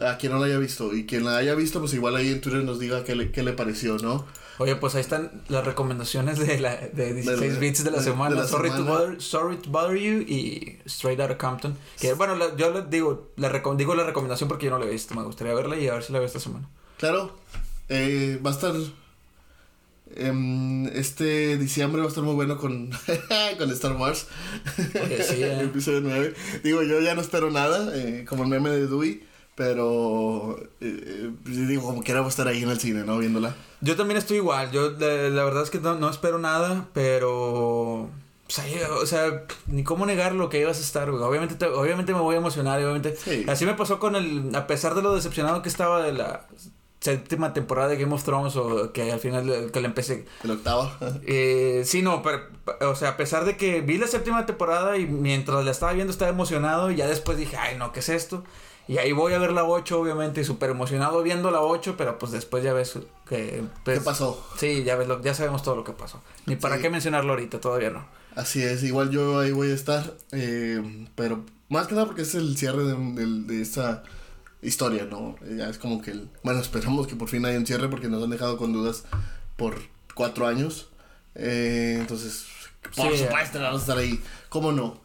[0.00, 0.94] A quien no la haya visto.
[0.94, 3.42] Y quien la haya visto, pues igual ahí en Twitter nos diga qué le, qué
[3.42, 4.26] le pareció, ¿no?
[4.58, 8.04] Oye, pues ahí están las recomendaciones de la de 16 De bits de la de-
[8.04, 8.36] semana.
[8.36, 8.90] la sorry, To semana.
[8.98, 11.76] bother, sorry to bother you y Straight Outta Compton.
[11.98, 14.90] Que bueno, la- yo le digo, la digo la recomendación porque yo no la he
[14.90, 15.14] visto.
[15.14, 16.68] Me gustaría verla y a ver si la veo esta semana.
[16.98, 17.38] Claro,
[17.88, 18.74] eh, va a estar.
[20.16, 22.90] em, este diciembre va a estar muy bueno con,
[23.58, 24.26] con Star Wars.
[25.02, 25.54] Oye, sí, eh.
[25.54, 26.34] El episodio 9.
[26.64, 29.22] Digo, yo ya no espero nada, eh, como el meme de Dewey.
[29.54, 33.18] Pero eh, eh, digo, como quiera estar ahí en el cine, ¿no?
[33.18, 33.54] Viéndola.
[33.80, 34.70] Yo también estoy igual.
[34.70, 38.02] Yo la, la verdad es que no, no espero nada, pero.
[38.02, 41.22] O sea, yo- o sea, ni cómo negar lo que ibas a estar, güey.
[41.22, 43.16] Obviamente, te- obviamente me voy a emocionar, obviamente.
[43.16, 43.44] Sí.
[43.48, 44.54] Así me pasó con el.
[44.56, 46.46] A pesar de lo decepcionado que estaba de la
[47.00, 50.26] séptima temporada de Game of Thrones, o que al final que la empecé.
[50.44, 50.90] El octavo.
[51.26, 52.40] Eh, sí, no, pero,
[52.90, 56.12] o sea, a pesar de que vi la séptima temporada y mientras la estaba viendo
[56.12, 58.42] estaba emocionado y ya después dije, ay, no, ¿qué es esto?
[58.90, 62.18] Y ahí voy a ver la 8, obviamente, y súper emocionado viendo la 8, pero
[62.18, 62.98] pues después ya ves
[63.28, 63.62] que...
[63.84, 64.44] pues, ¿Qué pasó?
[64.58, 66.20] Sí, ya, ves lo, ya sabemos todo lo que pasó.
[66.46, 66.82] Ni para Sí.
[66.82, 68.04] qué mencionarlo ahorita, todavía no.
[68.34, 72.34] Así es, igual yo ahí voy a estar, eh, pero más que nada porque es
[72.34, 74.02] el cierre de, de, de esta
[74.60, 75.36] historia, ¿no?
[75.56, 78.24] Ya es como que, el, bueno, esperamos que por fin haya un cierre porque nos
[78.24, 79.04] han dejado con dudas
[79.56, 79.76] por
[80.16, 80.88] cuatro años.
[81.36, 82.44] Eh, entonces,
[82.82, 85.00] por Sí, supuesto, vamos a estar ahí, ¿cómo no?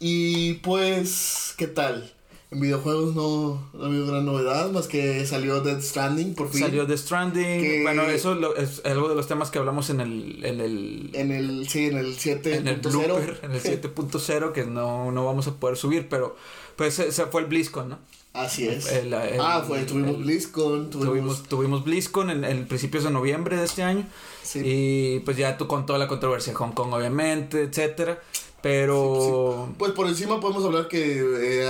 [0.00, 2.12] Y pues, ¿qué tal?
[2.50, 6.60] En videojuegos no, no ha habido gran novedad, más que salió Dead Stranding por fin.
[6.62, 7.60] Salió The Stranding.
[7.60, 10.42] Que- Bueno, eso lo- es algo de los temas que hablamos en el.
[10.44, 12.54] En el, En el, sí, en el 7.0.
[12.56, 16.36] en el blooper, en el 7.0 que no, no vamos a poder subir, pero
[16.76, 17.98] pues ese fue el BlizzCon, ¿no?
[18.32, 18.90] Así es.
[18.92, 21.08] El- el- ah, fue, tuvimos el- BlizzCon, tuvimos...
[21.10, 24.06] Tuvimos, tuvimos BlizzCon en, en principios de noviembre de este año.
[24.42, 24.60] Sí.
[24.64, 28.22] Y pues ya tú con toda la controversia de Hong Kong, obviamente, etcétera.
[28.62, 29.68] Pero.
[29.78, 31.20] Pues por encima podemos hablar que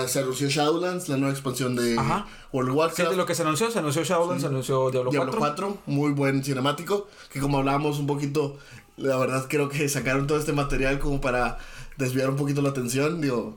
[0.02, 2.26] eh, se anunció Shadowlands, la nueva expansión de Ajá.
[2.52, 3.10] World of Sí, Warcraft.
[3.10, 5.66] de lo que se anunció, se anunció Shadowlands, se anunció Diablo, Diablo 4.
[5.66, 8.56] 4, muy buen cinemático, que como hablábamos un poquito,
[8.96, 11.58] la verdad creo que sacaron todo este material como para
[11.98, 13.56] desviar un poquito la atención, digo,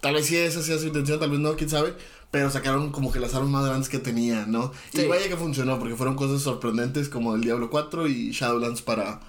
[0.00, 1.94] tal vez sí esa sea su intención, tal vez no, quién sabe,
[2.30, 4.72] pero sacaron como que las armas más grandes que tenían, ¿no?
[4.94, 5.02] Sí.
[5.02, 9.20] Y vaya que funcionó, porque fueron cosas sorprendentes como el Diablo 4 y Shadowlands para,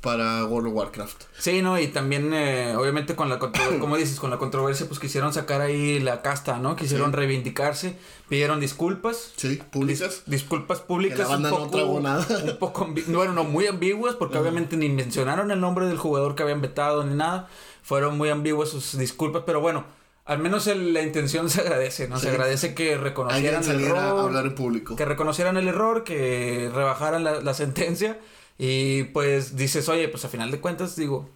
[0.00, 1.24] para World of Warcraft.
[1.38, 3.38] Sí, no, y también, eh, obviamente, con la
[3.80, 6.76] como dices, con la controversia, pues quisieron sacar ahí la casta, ¿no?
[6.76, 7.16] Quisieron Sí.
[7.16, 7.96] reivindicarse,
[8.28, 9.32] pidieron disculpas.
[9.36, 10.22] Sí, públicas.
[10.26, 11.16] Disculpas públicas.
[11.18, 12.26] Que la banda un no poco, tragó nada.
[12.44, 16.44] Un poco, bueno, no, muy ambiguas, porque obviamente ni mencionaron el nombre del jugador que
[16.44, 17.48] habían vetado ni nada.
[17.82, 19.84] Fueron muy ambiguas sus disculpas, pero bueno,
[20.26, 22.16] al menos el- la intención se agradece, ¿no?
[22.18, 22.28] Se Sí.
[22.28, 24.20] agradece que reconocieran el saliera a error.
[24.20, 24.94] hablar en público.
[24.94, 28.18] que reconocieran el error, que rebajaran la, la sentencia
[28.58, 31.28] y pues dices, oye, pues a final de cuentas digo,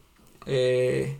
[0.46, 1.16] eh,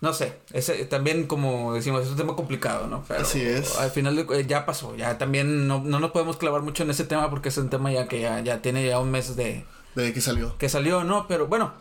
[0.00, 3.04] no sé, ese, también como decimos, es un tema complicado, ¿no?
[3.06, 3.76] Pero Así es.
[3.78, 7.04] Al final de, ya pasó, ya también no, no nos podemos clavar mucho en ese
[7.04, 10.12] tema porque es un tema ya que ya, ya tiene ya un mes de ¿De
[10.12, 10.56] qué salió?
[10.58, 11.28] que salió, ¿no?
[11.28, 11.74] Pero bueno,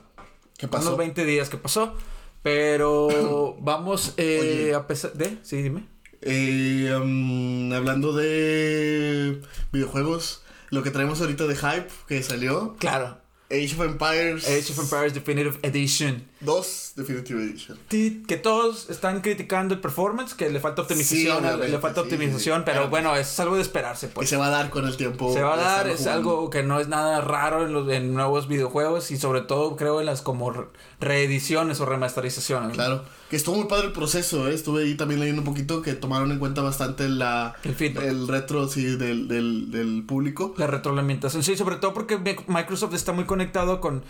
[0.58, 0.88] ¿Qué pasó?
[0.90, 1.96] unos 20 días que pasó.
[2.44, 4.76] Pero vamos eh, Oye.
[4.76, 5.38] a pesar de...
[5.44, 5.86] Sí, dime.
[6.22, 9.42] Eh, um, hablando de
[9.72, 13.18] videojuegos, lo que traemos ahorita de hype que salió, Claro.
[13.52, 16.28] Age of Empires Age of Empires Definitive Edition.
[16.42, 17.78] 2 Definitive Edition.
[17.88, 22.06] Ti- que todos están criticando el performance, que le falta optimización, Sí, le falta sí,
[22.08, 24.28] optimización, sí, pero bueno, es algo de esperarse, pues.
[24.30, 25.34] se va a dar con el tiempo.
[25.34, 26.18] Se va a dar, es jugando.
[26.32, 30.00] algo que no es nada raro en los en nuevos videojuegos y sobre todo creo
[30.00, 30.66] en las como re-
[31.00, 32.74] reediciones o remasterizaciones.
[32.74, 33.04] Claro.
[33.30, 34.54] Que estuvo muy padre el proceso, ¿eh?
[34.54, 38.04] Estuve ahí también leyendo un poquito que tomaron en cuenta bastante la, El feedback.
[38.04, 40.54] el retro, sí, del, del, del público.
[40.58, 44.04] La retroalimentación, sí, sobre todo porque Mi- Microsoft está muy conectado con,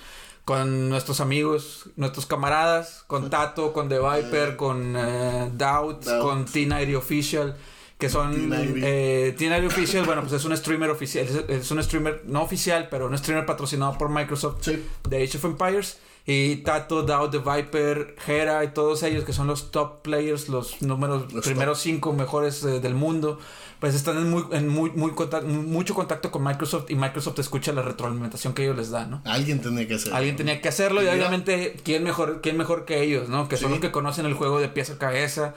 [0.43, 6.21] con nuestros amigos, nuestros camaradas, con Tato, con The Viper, con eh, Doubt, Doubt.
[6.21, 7.55] con T90 Official,
[7.97, 8.79] que son T90.
[8.83, 12.87] eh, T90 Official, bueno, pues es un streamer oficial, es, es un streamer no oficial,
[12.89, 14.83] pero un streamer patrocinado por Microsoft Sí.
[15.09, 15.99] de Age of Empires.
[16.25, 20.81] Y Tato, Doubt, The Viper, Hera y todos ellos que son los top players, los
[20.81, 23.39] números, Los primeros cinco mejores eh, del mundo,
[23.79, 27.71] pues están en, muy, en muy, muy contac- mucho contacto con Microsoft y Microsoft escucha
[27.73, 29.21] la retroalimentación que ellos les dan, ¿no?
[29.25, 30.13] Alguien tenía que hacer.
[30.13, 31.15] Alguien tenía que hacerlo y Mira.
[31.17, 33.47] obviamente, ¿quién mejor, quién mejor que ellos, no?
[33.49, 35.55] Que son los que conocen el juego de pieza a cabeza,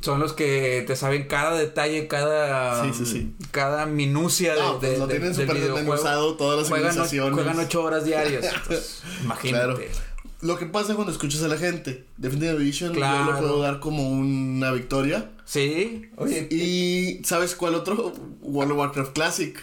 [0.00, 3.34] son los que te saben cada detalle, cada, Sí, sí, sí.
[3.50, 5.48] cada minucia de, No, pues de- lo de- tienen súper
[6.38, 9.64] todas las Juegan, juegan ocho horas diarias, pues, imagínate.
[9.66, 10.05] Claro.
[10.42, 14.08] Lo que pasa cuando escuchas a la gente, Definitive Edition, yo lo puedo dar como
[14.10, 15.30] una victoria.
[15.44, 18.12] Sí, oye, Y ¿sabes cuál otro?
[18.42, 19.58] World of Warcraft Classic.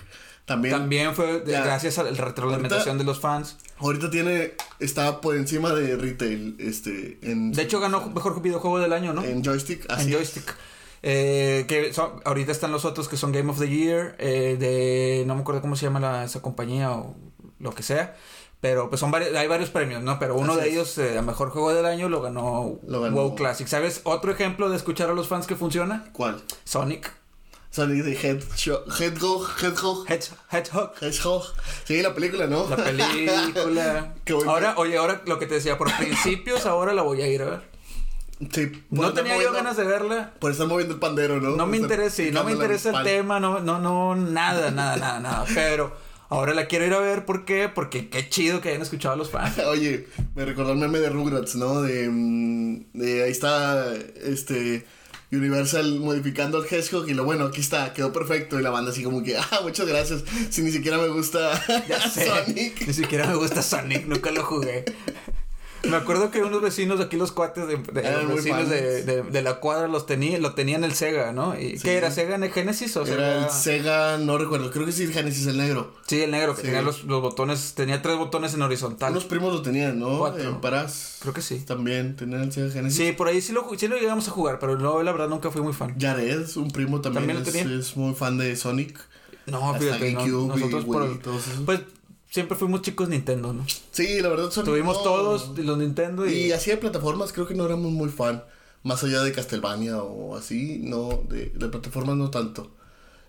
[0.45, 0.75] También.
[0.75, 3.55] también fue de- gracias a la retroalimentación Ahorita- de los fans.
[3.77, 4.53] Ahorita tiene.
[4.79, 6.57] Está por encima de retail.
[6.59, 7.17] Este.
[7.21, 9.23] En, De hecho, ganó mejor videojuego del año, ¿no?
[9.23, 9.85] En joystick.
[9.89, 10.15] Así en es.
[10.15, 10.53] joystick.
[11.01, 15.23] Eh, que son- ahorita están los otros que son Game of the Year, eh, de
[15.27, 17.15] no me acuerdo cómo se llama la- esa compañía o
[17.63, 18.15] lo que sea,
[18.61, 20.19] pero pues son varios, hay varios premios, ¿no?
[20.19, 20.73] Pero uno Así de es.
[20.73, 23.15] ellos, eh, a mejor juego del año, lo ganó, Lo ganó.
[23.15, 23.67] WoW Classic.
[23.67, 24.01] ¿Sabes?
[24.03, 26.41] Otro ejemplo de escuchar a los fans que funciona, ¿Cuál?
[26.63, 27.11] Sonic,
[27.71, 28.83] Sonic de Hedgehog.
[28.99, 29.49] Hedgehog.
[29.61, 30.05] Hedgehog.
[30.07, 30.91] Hedge- Hedgehog.
[31.01, 31.43] Hedgehog.
[31.85, 32.67] Sí, la película, ¿no?
[32.69, 34.13] La película.
[34.47, 37.45] Ahora, oye, ahora lo que te decía, por principios, ahora la voy a ir a
[37.45, 37.73] ver.
[38.51, 40.33] Sí, No estar tenía yo ganas de verla.
[40.39, 41.55] Por estar moviendo el pandero, ¿no?
[41.55, 45.19] No me interesa, sí, no me interesa el tema, no, no, no, nada, nada, nada,
[45.19, 45.45] nada.
[45.53, 45.95] Pero
[46.33, 47.69] ahora la quiero ir a ver, ¿por qué?
[47.69, 49.59] Porque qué chido que hayan escuchado a los fans.
[49.67, 51.81] Oye, me recordó el meme de Rugrats, ¿no?
[51.81, 53.93] De, mm, de ahí está
[54.23, 54.85] este
[55.31, 58.59] Universal modificando el Hedgehog y lo bueno, aquí está, quedó perfecto.
[58.59, 60.23] Y la banda así como que, ah, muchas gracias.
[60.49, 62.87] Si ni siquiera me gusta Ya sé, Sonic.
[62.87, 64.85] Ni siquiera me gusta Sonic, nunca lo jugué.
[65.89, 69.41] Me acuerdo que unos vecinos aquí, los cuates de, de los vecinos de, de- de
[69.41, 71.59] la cuadra los tenía, lo tenían el Sega, ¿no?
[71.59, 71.83] ¿Y Sí.
[71.83, 72.09] qué era?
[72.09, 73.43] ¿Sega en Genesis o Era Sega?
[73.45, 75.93] el Sega, no recuerdo, creo que sí, el Genesis el negro.
[76.07, 76.67] Sí, el negro, que Sí.
[76.67, 79.11] tenía los, los botones, tenía tres botones en horizontal.
[79.11, 80.19] Unos primos lo tenían, ¿no?
[80.19, 80.41] Cuatro.
[80.49, 81.17] En Paras.
[81.19, 81.59] Creo que sí.
[81.59, 82.97] También tenían el Sega Genesis.
[82.97, 85.51] Sí, por ahí sí lo, sí lo llegamos a jugar, pero no, la verdad nunca
[85.51, 85.95] fui muy fan.
[85.99, 87.79] Jared, un primo también, ¿También lo es, tenía?
[87.79, 88.97] es muy fan de Sonic.
[89.45, 91.41] No, fíjate, no, y nosotros por y el- eso.
[91.65, 91.81] Pues
[92.33, 93.63] siempre fuimos chicos Nintendo, ¿no?
[93.91, 96.47] Sí, la verdad Sonic Tuvimos no- todos los Nintendo y...
[96.47, 98.43] Y así de plataformas creo que no éramos muy fan.
[98.81, 102.71] Más allá de Castlevania o así, no, de, de plataformas no tanto.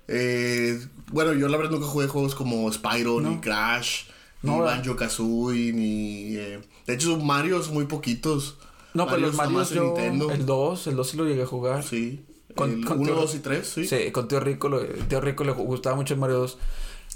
[0.08, 0.80] Eh,
[1.12, 4.04] bueno, yo la verdad nunca jugué juegos como Spyro, ni Crash,
[4.42, 4.60] No, ni.
[4.62, 6.36] Banjo Kazooie, ni.
[6.36, 8.56] eh, de hecho, Marios muy poquitos.
[8.94, 9.84] No, pero los Marios yo...
[9.84, 10.30] Nintendo.
[10.30, 11.84] El 2, el 2 sí lo llegué a jugar.
[11.84, 12.24] Sí.
[12.56, 13.86] Con- el con 1, Tío- 2 y 3, sí.
[13.86, 16.58] Sí, con Tío Rico, lo- Tío Rico le gustaba mucho el Mario 2.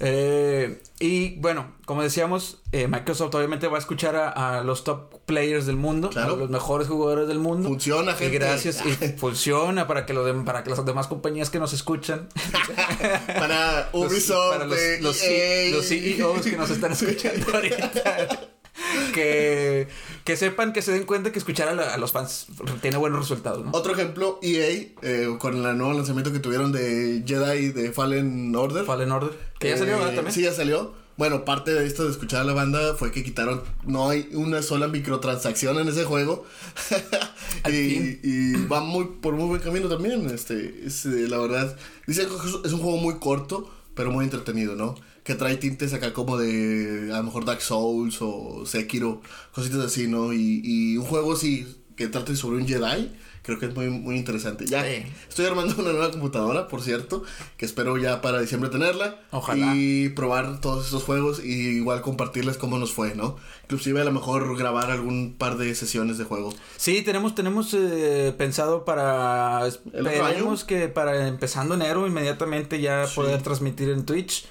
[0.01, 5.19] Eh, y bueno, como decíamos, eh, Microsoft obviamente va a escuchar a, a los top
[5.25, 6.33] players del mundo, Claro.
[6.35, 7.67] a los mejores jugadores del mundo.
[7.67, 8.39] Funciona, Y gente.
[8.39, 12.29] gracias, y funciona para que, los dem- para que las demás compañías que nos escuchan,
[13.27, 15.71] Para los- Ubisoft, para los, los, EA.
[15.75, 17.91] los CEOs que nos están escuchando ahorita,
[19.13, 19.87] que,
[20.23, 22.47] que sepan, que se den cuenta que escuchar a, la- a los fans
[22.81, 23.71] tiene buenos resultados, ¿no?
[23.73, 28.85] Otro ejemplo, EA, eh, con el nuevo lanzamiento que tuvieron de Jedi de Fallen Order.
[28.85, 30.15] Fallen Order, que ya salió, Eh, ¿verdad?
[30.15, 30.33] También.
[30.33, 30.93] Sí, ya salió.
[31.17, 34.61] Bueno, parte de esto de escuchar a la banda fue que quitaron, no hay una
[34.61, 36.45] sola microtransacción en ese juego.
[37.69, 40.29] Y, va muy por muy buen camino también.
[40.29, 41.75] Este, es, eh, la verdad,
[42.07, 44.95] dice que es un juego muy corto, pero muy entretenido, ¿no?
[45.23, 49.21] Que trae tintes acá como de a lo mejor Dark Souls o Sekiro,
[49.53, 50.33] cositas así, ¿no?
[50.33, 53.11] Y, y un juego así que trate sobre un Jedi,
[53.43, 54.65] creo que es muy, muy interesante.
[54.65, 55.03] Ya Sí.
[55.27, 57.23] estoy armando una nueva computadora, por cierto,
[57.57, 59.19] que espero ya para diciembre tenerla.
[59.31, 59.73] Ojalá.
[59.75, 63.35] Y probar todos estos juegos y igual compartirles cómo nos fue, ¿no?
[63.63, 66.53] Inclusive a lo mejor grabar algún par de sesiones de juego.
[66.77, 69.65] Sí, tenemos, tenemos eh, pensado para.
[69.67, 73.15] ¿El otro Esperemos que para empezando enero inmediatamente ya Sí.
[73.15, 74.45] poder transmitir en Twitch.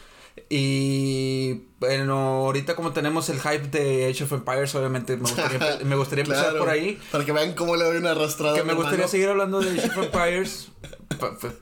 [0.51, 5.97] Y bueno, ahorita como tenemos el hype de Age of Empires, obviamente me gustaría, me
[5.97, 6.99] gustaría empezar Claro, por ahí.
[7.13, 8.57] Para que vean cómo le doy una arrastrada.
[8.57, 10.69] Que me gustaría seguir hablando de Age of Empires.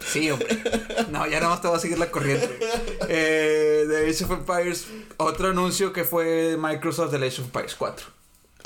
[0.06, 0.48] Sí, hombre.
[1.10, 2.58] No, ya nada más te voy a seguir la corriente.
[3.08, 8.06] Eh, de Age of Empires, otro anuncio que fue Microsoft del Age of Empires 4.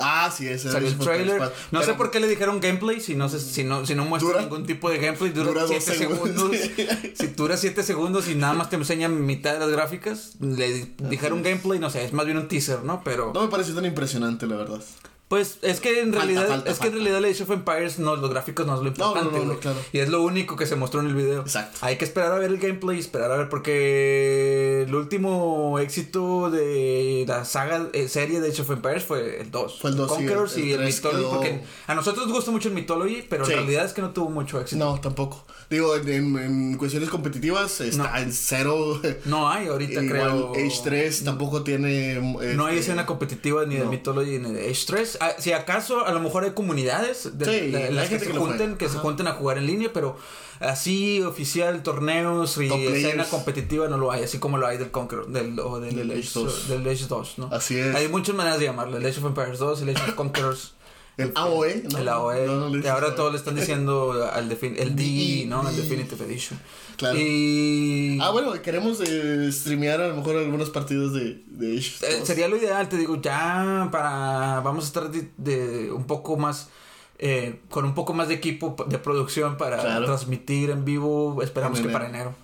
[0.02, 1.42] Ah, sí, ese Salió el trailer.
[1.70, 4.30] No sé por qué le dijeron gameplay si no, se- si no, si no muestra
[4.32, 5.30] Dura- ningún tipo de gameplay.
[5.30, 6.56] Dura dura dos 7 segundos.
[6.56, 7.10] segundos.
[7.14, 10.32] si dura 7 segundos y nada más te enseñan mitad de las gráficas.
[10.40, 13.02] Le dijeron gameplay, no sé, es más bien un teaser, ¿no?
[13.04, 13.32] Pero.
[13.34, 14.80] No me pareció tan impresionante, la verdad.
[15.30, 18.16] Pues es que en Falta, realidad, falta, es que en realidad Age of Empires no,
[18.16, 19.38] los gráficos no es lo importante.
[19.38, 19.78] no, no, claro.
[19.92, 21.42] Y es lo único que se mostró en el video.
[21.42, 21.78] Exacto.
[21.82, 27.24] Hay que esperar a ver el gameplay, esperar a ver, porque el último éxito de
[27.28, 29.78] la saga eh, serie de Age of Empires fue el 2.
[29.80, 32.26] Fue el 2, sí, Conquerors el- el y el 3 Mythology, quedó- porque a nosotros
[32.26, 33.52] nos gusta mucho el Mythology, pero Sí.
[33.52, 34.84] en realidad es que no tuvo mucho éxito.
[34.84, 35.46] No, tampoco.
[35.70, 38.18] Digo, en, en- en cuestiones competitivas está No.
[38.18, 39.00] en cero.
[39.26, 40.52] No hay ahorita, creo.
[40.54, 42.14] Age 3 tampoco tiene.
[42.56, 43.84] No hay este, escena competitiva ni de.
[43.84, 45.18] Mythology ni de Age 3.
[45.38, 48.76] Si acaso, a lo mejor hay comunidades de, Sí, de- las que se que junten,
[48.76, 50.16] que se junten a jugar en línea, pero
[50.60, 53.28] así oficial, torneos y Top escena players.
[53.28, 56.20] competitiva no lo hay, así como lo hay del Conqueror, del, o del, Del Age
[56.20, 56.68] Age 2.
[56.68, 57.48] del Age 2, ¿no?
[57.52, 57.94] Así es.
[57.94, 60.74] Hay muchas maneras de llamarlo, el Age of Empires 2, el Age of Conquerors.
[61.22, 61.98] El AOE, ¿no?
[61.98, 65.68] el AOE, No, ahora todos le están diciendo al defin el DE, ¿no?
[65.68, 66.58] El Definitive Edition.
[66.96, 67.18] Claro.
[67.18, 71.76] Y Ah, bueno, queremos eh, streamear a lo mejor algunos partidos de, de.
[71.78, 72.26] Eh, 2.
[72.26, 74.60] sería lo ideal, te digo, ya para.
[74.60, 76.68] Vamos a estar de, de un poco más.
[77.18, 80.06] eh, con un poco más de equipo de producción para Claro.
[80.06, 81.42] transmitir en vivo.
[81.42, 82.34] Esperamos En que para enero.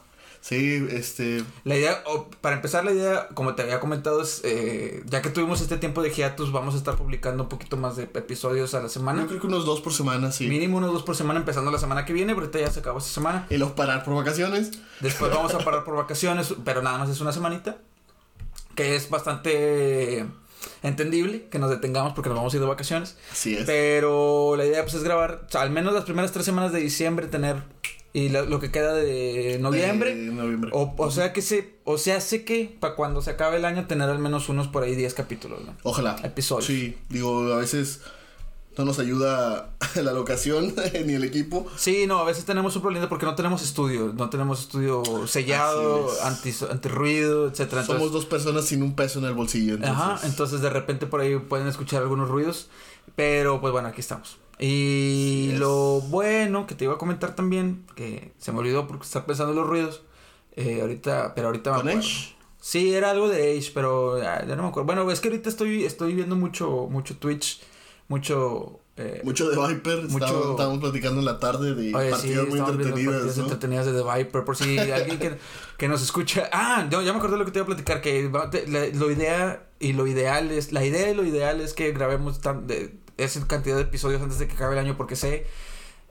[0.49, 1.43] Sí, este.
[1.65, 4.43] La idea, o, para empezar, la idea, como te había comentado, es.
[4.45, 7.97] eh, ya que tuvimos este tiempo de hiatus, vamos a estar publicando un poquito más
[7.97, 9.27] de episodios a la Yo semana.
[9.27, 10.47] creo que unos dos por semana, sí.
[10.47, 12.33] Mínimo unos dos por semana, empezando la semana que viene.
[12.33, 13.45] Ahorita ya se acabó esta semana.
[13.51, 14.71] Y luego parar por vacaciones.
[15.01, 17.79] Después vamos a parar por vacaciones, pero nada más es una semanita.
[18.77, 20.27] Que es bastante
[20.83, 23.17] entendible que nos detengamos porque nos vamos a ir de vacaciones.
[23.33, 23.65] Así es.
[23.67, 26.81] Pero la idea pues es grabar, o sea, al menos las primeras tres semanas de
[26.81, 27.57] diciembre tener
[28.13, 30.15] y la- lo que queda de noviembre.
[30.15, 30.71] De noviembre.
[30.73, 33.87] O, o sea que se, o sea sé que para cuando se acabe el año
[33.87, 35.75] tener al menos unos por ahí 10 capítulos, ¿no?
[35.83, 36.17] Ojalá.
[36.25, 36.65] Episodios.
[36.67, 38.01] Sí, digo, a veces
[38.77, 40.75] no nos ayuda la locación
[41.07, 41.67] ni el equipo.
[41.77, 46.11] Sí, no, a veces tenemos un problema porque no tenemos estudio, no tenemos estudio sellado,
[46.23, 47.83] Así anti, antirruido, etcétera.
[47.83, 49.75] Somos Entonces, dos personas sin un peso en el bolsillo.
[49.75, 52.69] Entonces, Ajá, entonces de repente por ahí pueden escuchar algunos ruidos,
[53.15, 54.39] pero pues bueno, aquí estamos.
[54.59, 59.27] Y lo bueno que te iba a comentar también, que se me olvidó porque estar
[59.27, 60.03] pensando en los ruidos,
[60.55, 62.09] eh, ahorita, pero ahorita me ¿Con acuerdo.
[62.09, 62.37] Edge?
[62.59, 64.87] Sí, era algo de Age, pero ah, ya no me acuerdo.
[64.87, 67.61] Bueno, es que ahorita estoy, estoy viendo mucho, mucho Twitch
[68.09, 68.81] mucho...
[68.99, 72.49] Eh, mucho de Viper, mucho- estábamos, estábamos platicando en la tarde de Oye, sí, partidas
[72.49, 73.43] muy entretenidas, partidas ¿no?
[73.43, 74.45] entretenidas de The Viper.
[74.45, 75.37] Por si alguien que,
[75.77, 76.49] que nos escucha.
[76.51, 78.01] Ah, yo ya me acordé de lo que te iba a platicar.
[78.01, 78.31] Que
[78.69, 80.73] la- lo idea y lo ideal es.
[80.73, 84.39] La idea y lo ideal es que grabemos tan, de, esa cantidad de episodios antes
[84.39, 84.97] de que acabe el año.
[84.97, 85.47] Porque sé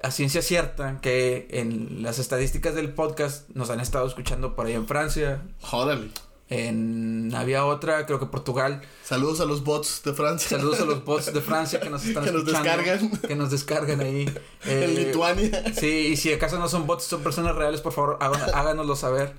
[0.03, 4.73] a ciencia cierta que en las estadísticas del podcast nos han estado escuchando por ahí
[4.73, 5.41] en Francia.
[5.71, 6.11] Órale.
[6.49, 8.81] En había otra, creo que Portugal.
[9.03, 10.57] Saludos a los bots de Francia.
[10.57, 12.69] Saludos a los bots de Francia que nos están Que nos escuchando.
[12.77, 13.11] descargan.
[13.21, 14.25] Que nos descargan ahí.
[14.65, 15.63] en Eh, Lituania.
[15.75, 19.33] Sí, y si acaso no son bots, son personas reales, por favor, háganoslo saber.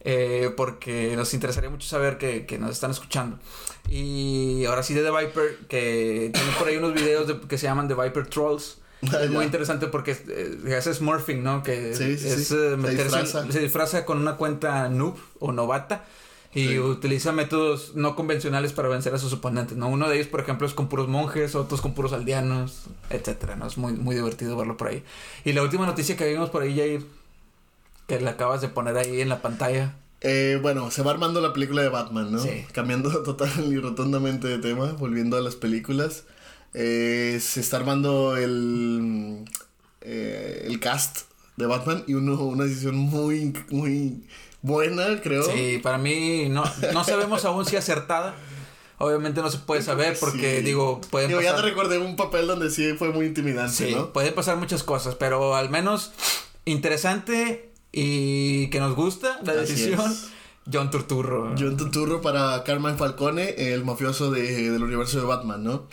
[0.00, 3.36] eh, porque nos interesaría mucho saber que, que nos están escuchando.
[3.88, 7.66] Y ahora sí de The Viper, que tiene por ahí unos videos de- que se
[7.66, 8.78] llaman The Viper Trolls.
[9.12, 11.62] Ah, Es muy interesante porque eh, hace smurfing, ¿no?
[11.62, 12.54] Que Sí, sí, es sí.
[12.56, 13.50] eh, Se disfraza.
[13.50, 16.04] se disfraza con una cuenta noob o novata.
[16.54, 16.78] Y Sí.
[16.78, 19.88] utiliza métodos no convencionales para vencer a sus oponentes, ¿no?
[19.88, 23.66] Uno de ellos, por ejemplo, es con puros monjes, otros con puros aldeanos, etcétera, ¿no?
[23.66, 25.02] Es muy, muy divertido verlo por ahí.
[25.44, 27.04] Y la última noticia que vimos por ahí, Jair,
[28.06, 29.94] que la acabas de poner ahí en la pantalla.
[30.22, 32.38] Eh, bueno, se va armando la película de Batman, ¿no?
[32.38, 32.64] Sí.
[32.72, 36.24] Cambiando total y rotundamente de tema, volviendo a las películas.
[36.74, 39.44] Eh, se está armando el,
[40.00, 44.22] eh, el cast de Batman y uno, una decisión muy, muy
[44.62, 45.42] buena, creo.
[45.44, 48.34] Sí, para mí no, no sabemos aún si acertada.
[49.00, 50.64] Obviamente no se puede saber porque, Sí.
[50.64, 51.68] digo, pueden Digo, ya te pasar...
[51.70, 54.12] recordé un papel donde sí fue muy intimidante, Sí, ¿no?
[54.12, 56.10] pueden pasar muchas cosas, pero al menos
[56.64, 60.10] interesante y que nos gusta la Así decisión.
[60.10, 60.28] es.
[60.70, 61.54] John Turturro.
[61.58, 65.88] John Turturro para Carmen Falcone, el mafioso de, del universo de Batman, ¿no?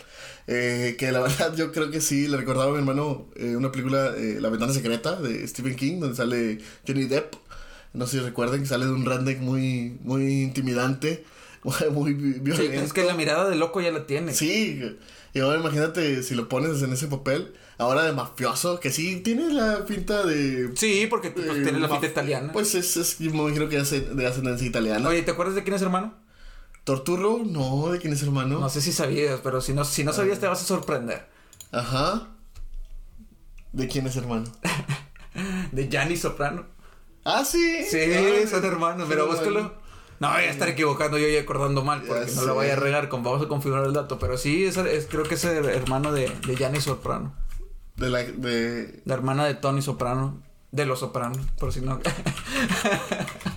[0.48, 3.72] Eh, que la verdad yo creo que sí, le recordaba a mi hermano eh, una
[3.72, 7.34] película, eh, La Ventana Secreta, de Stephen King, donde sale Johnny Depp.
[7.96, 11.24] No sé si recuerdan que sale de un redneck muy, muy intimidante,
[11.92, 12.80] muy Sí, violento.
[12.82, 14.34] es que la mirada de loco ya la tiene.
[14.34, 14.80] Sí,
[15.32, 19.52] y ahora imagínate si lo pones en ese papel, ahora de mafioso, que sí tiene
[19.52, 20.70] la pinta de...
[20.76, 22.52] Sí, porque pues, eh, tiene la fita italiana.
[22.52, 25.08] Pues es, es yo me imagino que es de ascendencia italiana.
[25.08, 26.14] Oye, ¿te acuerdas de quién es hermano?
[26.84, 28.60] Torturro, no, ¿de quién es hermano?
[28.60, 31.26] No sé si sabías, pero si no, si no sabías te vas a sorprender.
[31.72, 32.28] Ajá.
[33.72, 34.44] ¿De quién es hermano?
[35.72, 36.64] De Gianni Soprano.
[37.28, 37.82] Ah, sí.
[37.90, 37.98] Sí,
[38.48, 39.52] son hermanos, pero qué búscalo.
[39.52, 39.72] bueno.
[40.20, 42.56] No voy a estar equivocando yo y acordando mal, porque Ya no lo sé.
[42.58, 44.18] vaya a regar, con, vamos a configurar el dato.
[44.18, 47.34] Pero sí, es, es- creo que es el hermano de, de Gianni Soprano.
[47.96, 48.22] De la.
[48.22, 49.02] De...
[49.04, 50.40] La hermana de Tony Soprano.
[50.72, 52.00] De los Sopranos, por si no.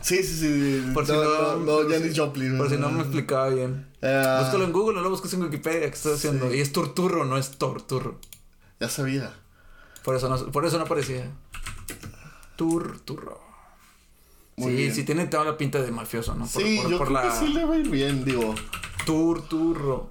[0.01, 0.89] Sí, sí, sí.
[0.93, 2.57] Por si no, no- no, no, Janis Joplin.
[2.57, 3.87] por si no me explicaba bien.
[4.01, 6.49] Ah, Búscalo en Google, no lo busques en Wikipedia, que estoy haciendo.
[6.49, 6.57] Sí.
[6.57, 8.19] Y es Turturro, no es Torturro.
[8.79, 9.33] Ya sabía.
[10.03, 11.29] Por eso no, por eso no aparecía.
[12.55, 13.41] Turturro.
[14.59, 14.93] Muy sí, bien.
[14.95, 16.45] sí tiene toda la pinta de mafioso, ¿no?
[16.45, 18.53] Por, sí, por- yo por creo la que sí le va a ir bien, digo.
[19.05, 20.09] Turturro.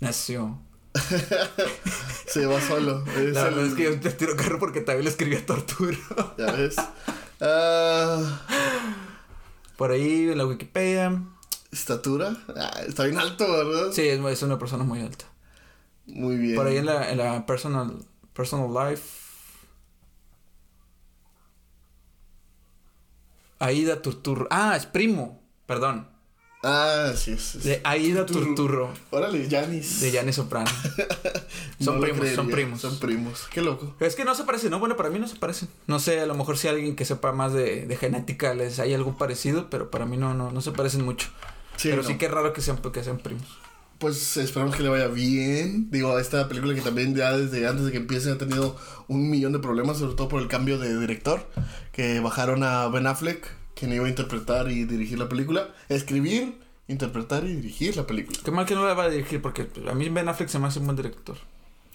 [0.00, 0.58] Nació.
[2.26, 3.04] Se va solo.
[3.16, 5.44] Es La el- verdad es que yo te tiro carro porque también le escribí a
[5.46, 5.96] Torturro.
[6.38, 6.76] Ya ves.
[7.40, 8.42] Ah,
[9.76, 11.22] Por ahí en la Wikipedia.
[11.72, 12.34] Estatura.
[12.56, 13.92] Ah, está bien alto, ¿verdad?
[13.92, 15.26] Sí, es, es una persona muy alta.
[16.06, 16.54] Muy bien.
[16.56, 17.94] Por ahí en la, en la personal,
[18.32, 19.02] personal life.
[23.58, 24.46] Aida Turturro.
[24.50, 25.42] Ah, es primo.
[25.66, 26.08] Perdón.
[26.62, 27.60] Ah, sí, sí.
[27.60, 27.68] sí.
[27.68, 28.92] De Aida Turturro.
[29.10, 30.00] Órale, Janis.
[30.00, 30.70] De Gianni Soprano.
[31.80, 32.80] Son No primos, son primos.
[32.80, 33.46] Son primos.
[33.50, 33.94] Qué loco.
[34.00, 34.78] Es que no se parecen, ¿no?
[34.78, 35.68] Bueno, para mí no se parecen.
[35.86, 38.94] No sé, a lo mejor si alguien que sepa más de, de genética les hay
[38.94, 41.28] algo parecido, pero para mí no, no, no se parecen mucho.
[41.76, 42.08] Sí, pero no.
[42.08, 43.46] sí que es raro que sean, que sean primos.
[43.98, 45.90] Pues esperamos que le vaya bien.
[45.90, 48.76] Digo, esta película que también ya desde antes de que empiece ha tenido
[49.08, 51.48] un millón de problemas, sobre todo por el cambio de director,
[51.92, 57.44] que bajaron a Ben Affleck, quien iba a interpretar y dirigir la película, escribir, interpretar
[57.44, 58.38] y dirigir la película.
[58.44, 60.66] Qué mal que no la va a dirigir, porque a mí Ben Affleck se me
[60.66, 61.36] hace un buen director.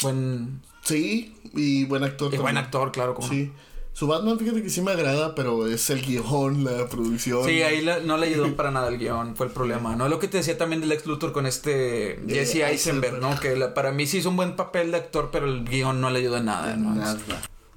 [0.02, 0.62] Buen...
[0.84, 2.34] Sí, y buen actor.
[2.34, 3.14] Y buen actor, claro.
[3.14, 3.52] Como no.
[3.94, 7.46] Su Batman, fíjate que sí me agrada, pero es el guion, la producción.
[7.46, 10.08] Sí, ahí la- no le ayudó para nada el guion, fue el problema, ¿no?
[10.10, 13.20] Lo que te decía también del ex Luthor con este De Jesse Eisenberg, Eisenberg.
[13.22, 13.40] ¿no?
[13.40, 16.10] Que la- para mí sí hizo un buen papel de actor, pero el guion no
[16.10, 16.96] le ayudó en nada, ¿no?
[16.96, 17.18] Nada.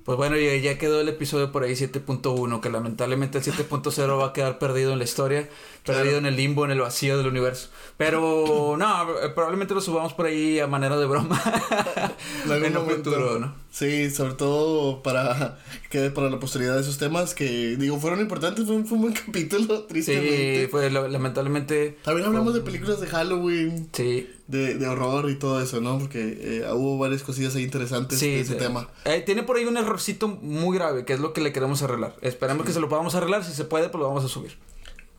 [0.04, 4.26] Pues bueno, ya, ya quedó el episodio por ahí 7.1, que lamentablemente el 7.0 va
[4.26, 5.48] a quedar perdido en la historia,
[5.84, 7.70] perdido en el limbo, en el vacío del universo.
[7.96, 11.42] Pero no, eh, probablemente lo subamos por ahí a manera de broma
[12.44, 13.10] En un momento.
[13.10, 13.63] futuro, ¿no?
[13.76, 15.58] Sí, sobre todo para
[15.90, 18.66] que para la posteridad de esos temas que, digo, fueron importantes.
[18.66, 20.68] Fue un, fue un buen capítulo, Sí, tristemente.
[20.70, 21.98] fue la- lamentablemente.
[22.04, 25.98] También hablamos de películas de Halloween, Sí, de, de horror y todo eso, ¿no?
[25.98, 28.28] Porque eh, hubo varias cosillas ahí interesantes sí.
[28.28, 28.58] de ese sí.
[28.60, 28.88] tema.
[29.06, 32.14] Eh, tiene por ahí un errorcito muy grave, que es lo que le queremos arreglar.
[32.22, 33.44] Esperamos que se lo podamos arreglar.
[33.44, 34.56] Si se puede, pues lo vamos a subir.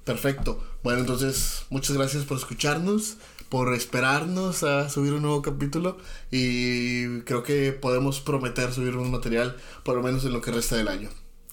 [0.05, 0.63] Perfecto.
[0.81, 3.17] Bueno, entonces, muchas gracias por escucharnos,
[3.49, 5.97] por esperarnos a subir un nuevo capítulo
[6.31, 10.75] y creo que podemos prometer subir un material por lo menos en lo que resta
[10.75, 11.09] del año.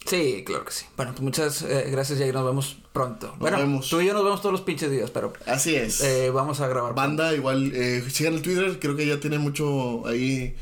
[0.06, 0.84] Sí, claro que sí.
[0.96, 3.34] Bueno, pues muchas eh, gracias, y Nos vemos pronto.
[3.38, 5.32] bueno, tú y yo nos vemos todos los pinches días, pero.
[5.46, 6.00] Así es.
[6.02, 6.94] Eh, vamos a grabar.
[6.94, 8.78] Banda, igual, eh, sigan el Twitter.
[8.80, 10.56] Creo que ya tiene mucho ahí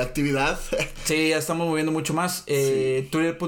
[0.00, 0.58] actividad.
[1.04, 2.42] Sí, ya estamos moviendo mucho más.
[2.46, 3.38] Eh, Twitter,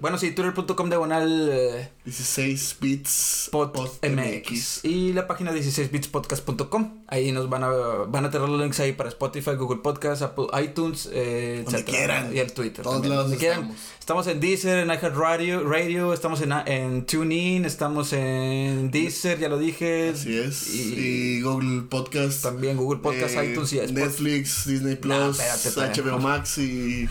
[0.00, 4.84] bueno, sí, twitter.com diagonal 16 bits MX.
[4.84, 7.04] Y la página 16bitspodcast.com.
[7.06, 10.46] Ahí nos van a, van a tener los links ahí para Spotify, Google Podcast, Apple,
[10.62, 12.34] iTunes, eh, quieran.
[12.34, 12.82] Y el Twitter.
[12.82, 13.76] Todos lados estamos.
[14.08, 19.58] Estamos en Deezer, en iHeartRadio, Radio, estamos en, en TuneIn, estamos en Deezer, ya lo
[19.58, 20.12] dije.
[20.14, 20.74] Así es.
[20.74, 22.42] Y, Google Podcast.
[22.42, 27.06] También Google Podcast, eh, iTunes y Netflix, Disney Plus, HBO Max y.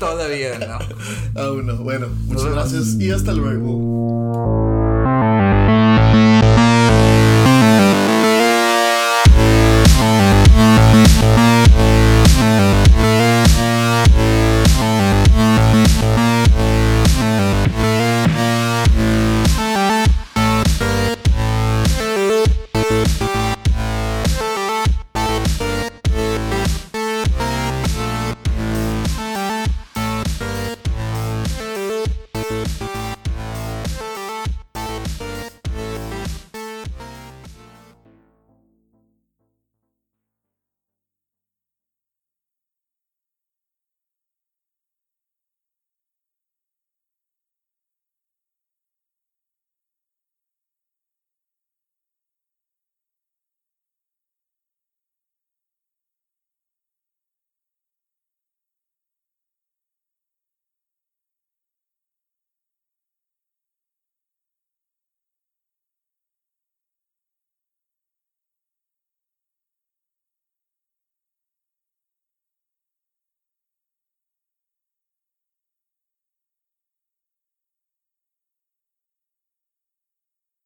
[0.00, 1.40] Todavía, no.
[1.40, 1.76] Aún no.
[1.76, 4.53] Bueno, muchas gracias y hasta luego.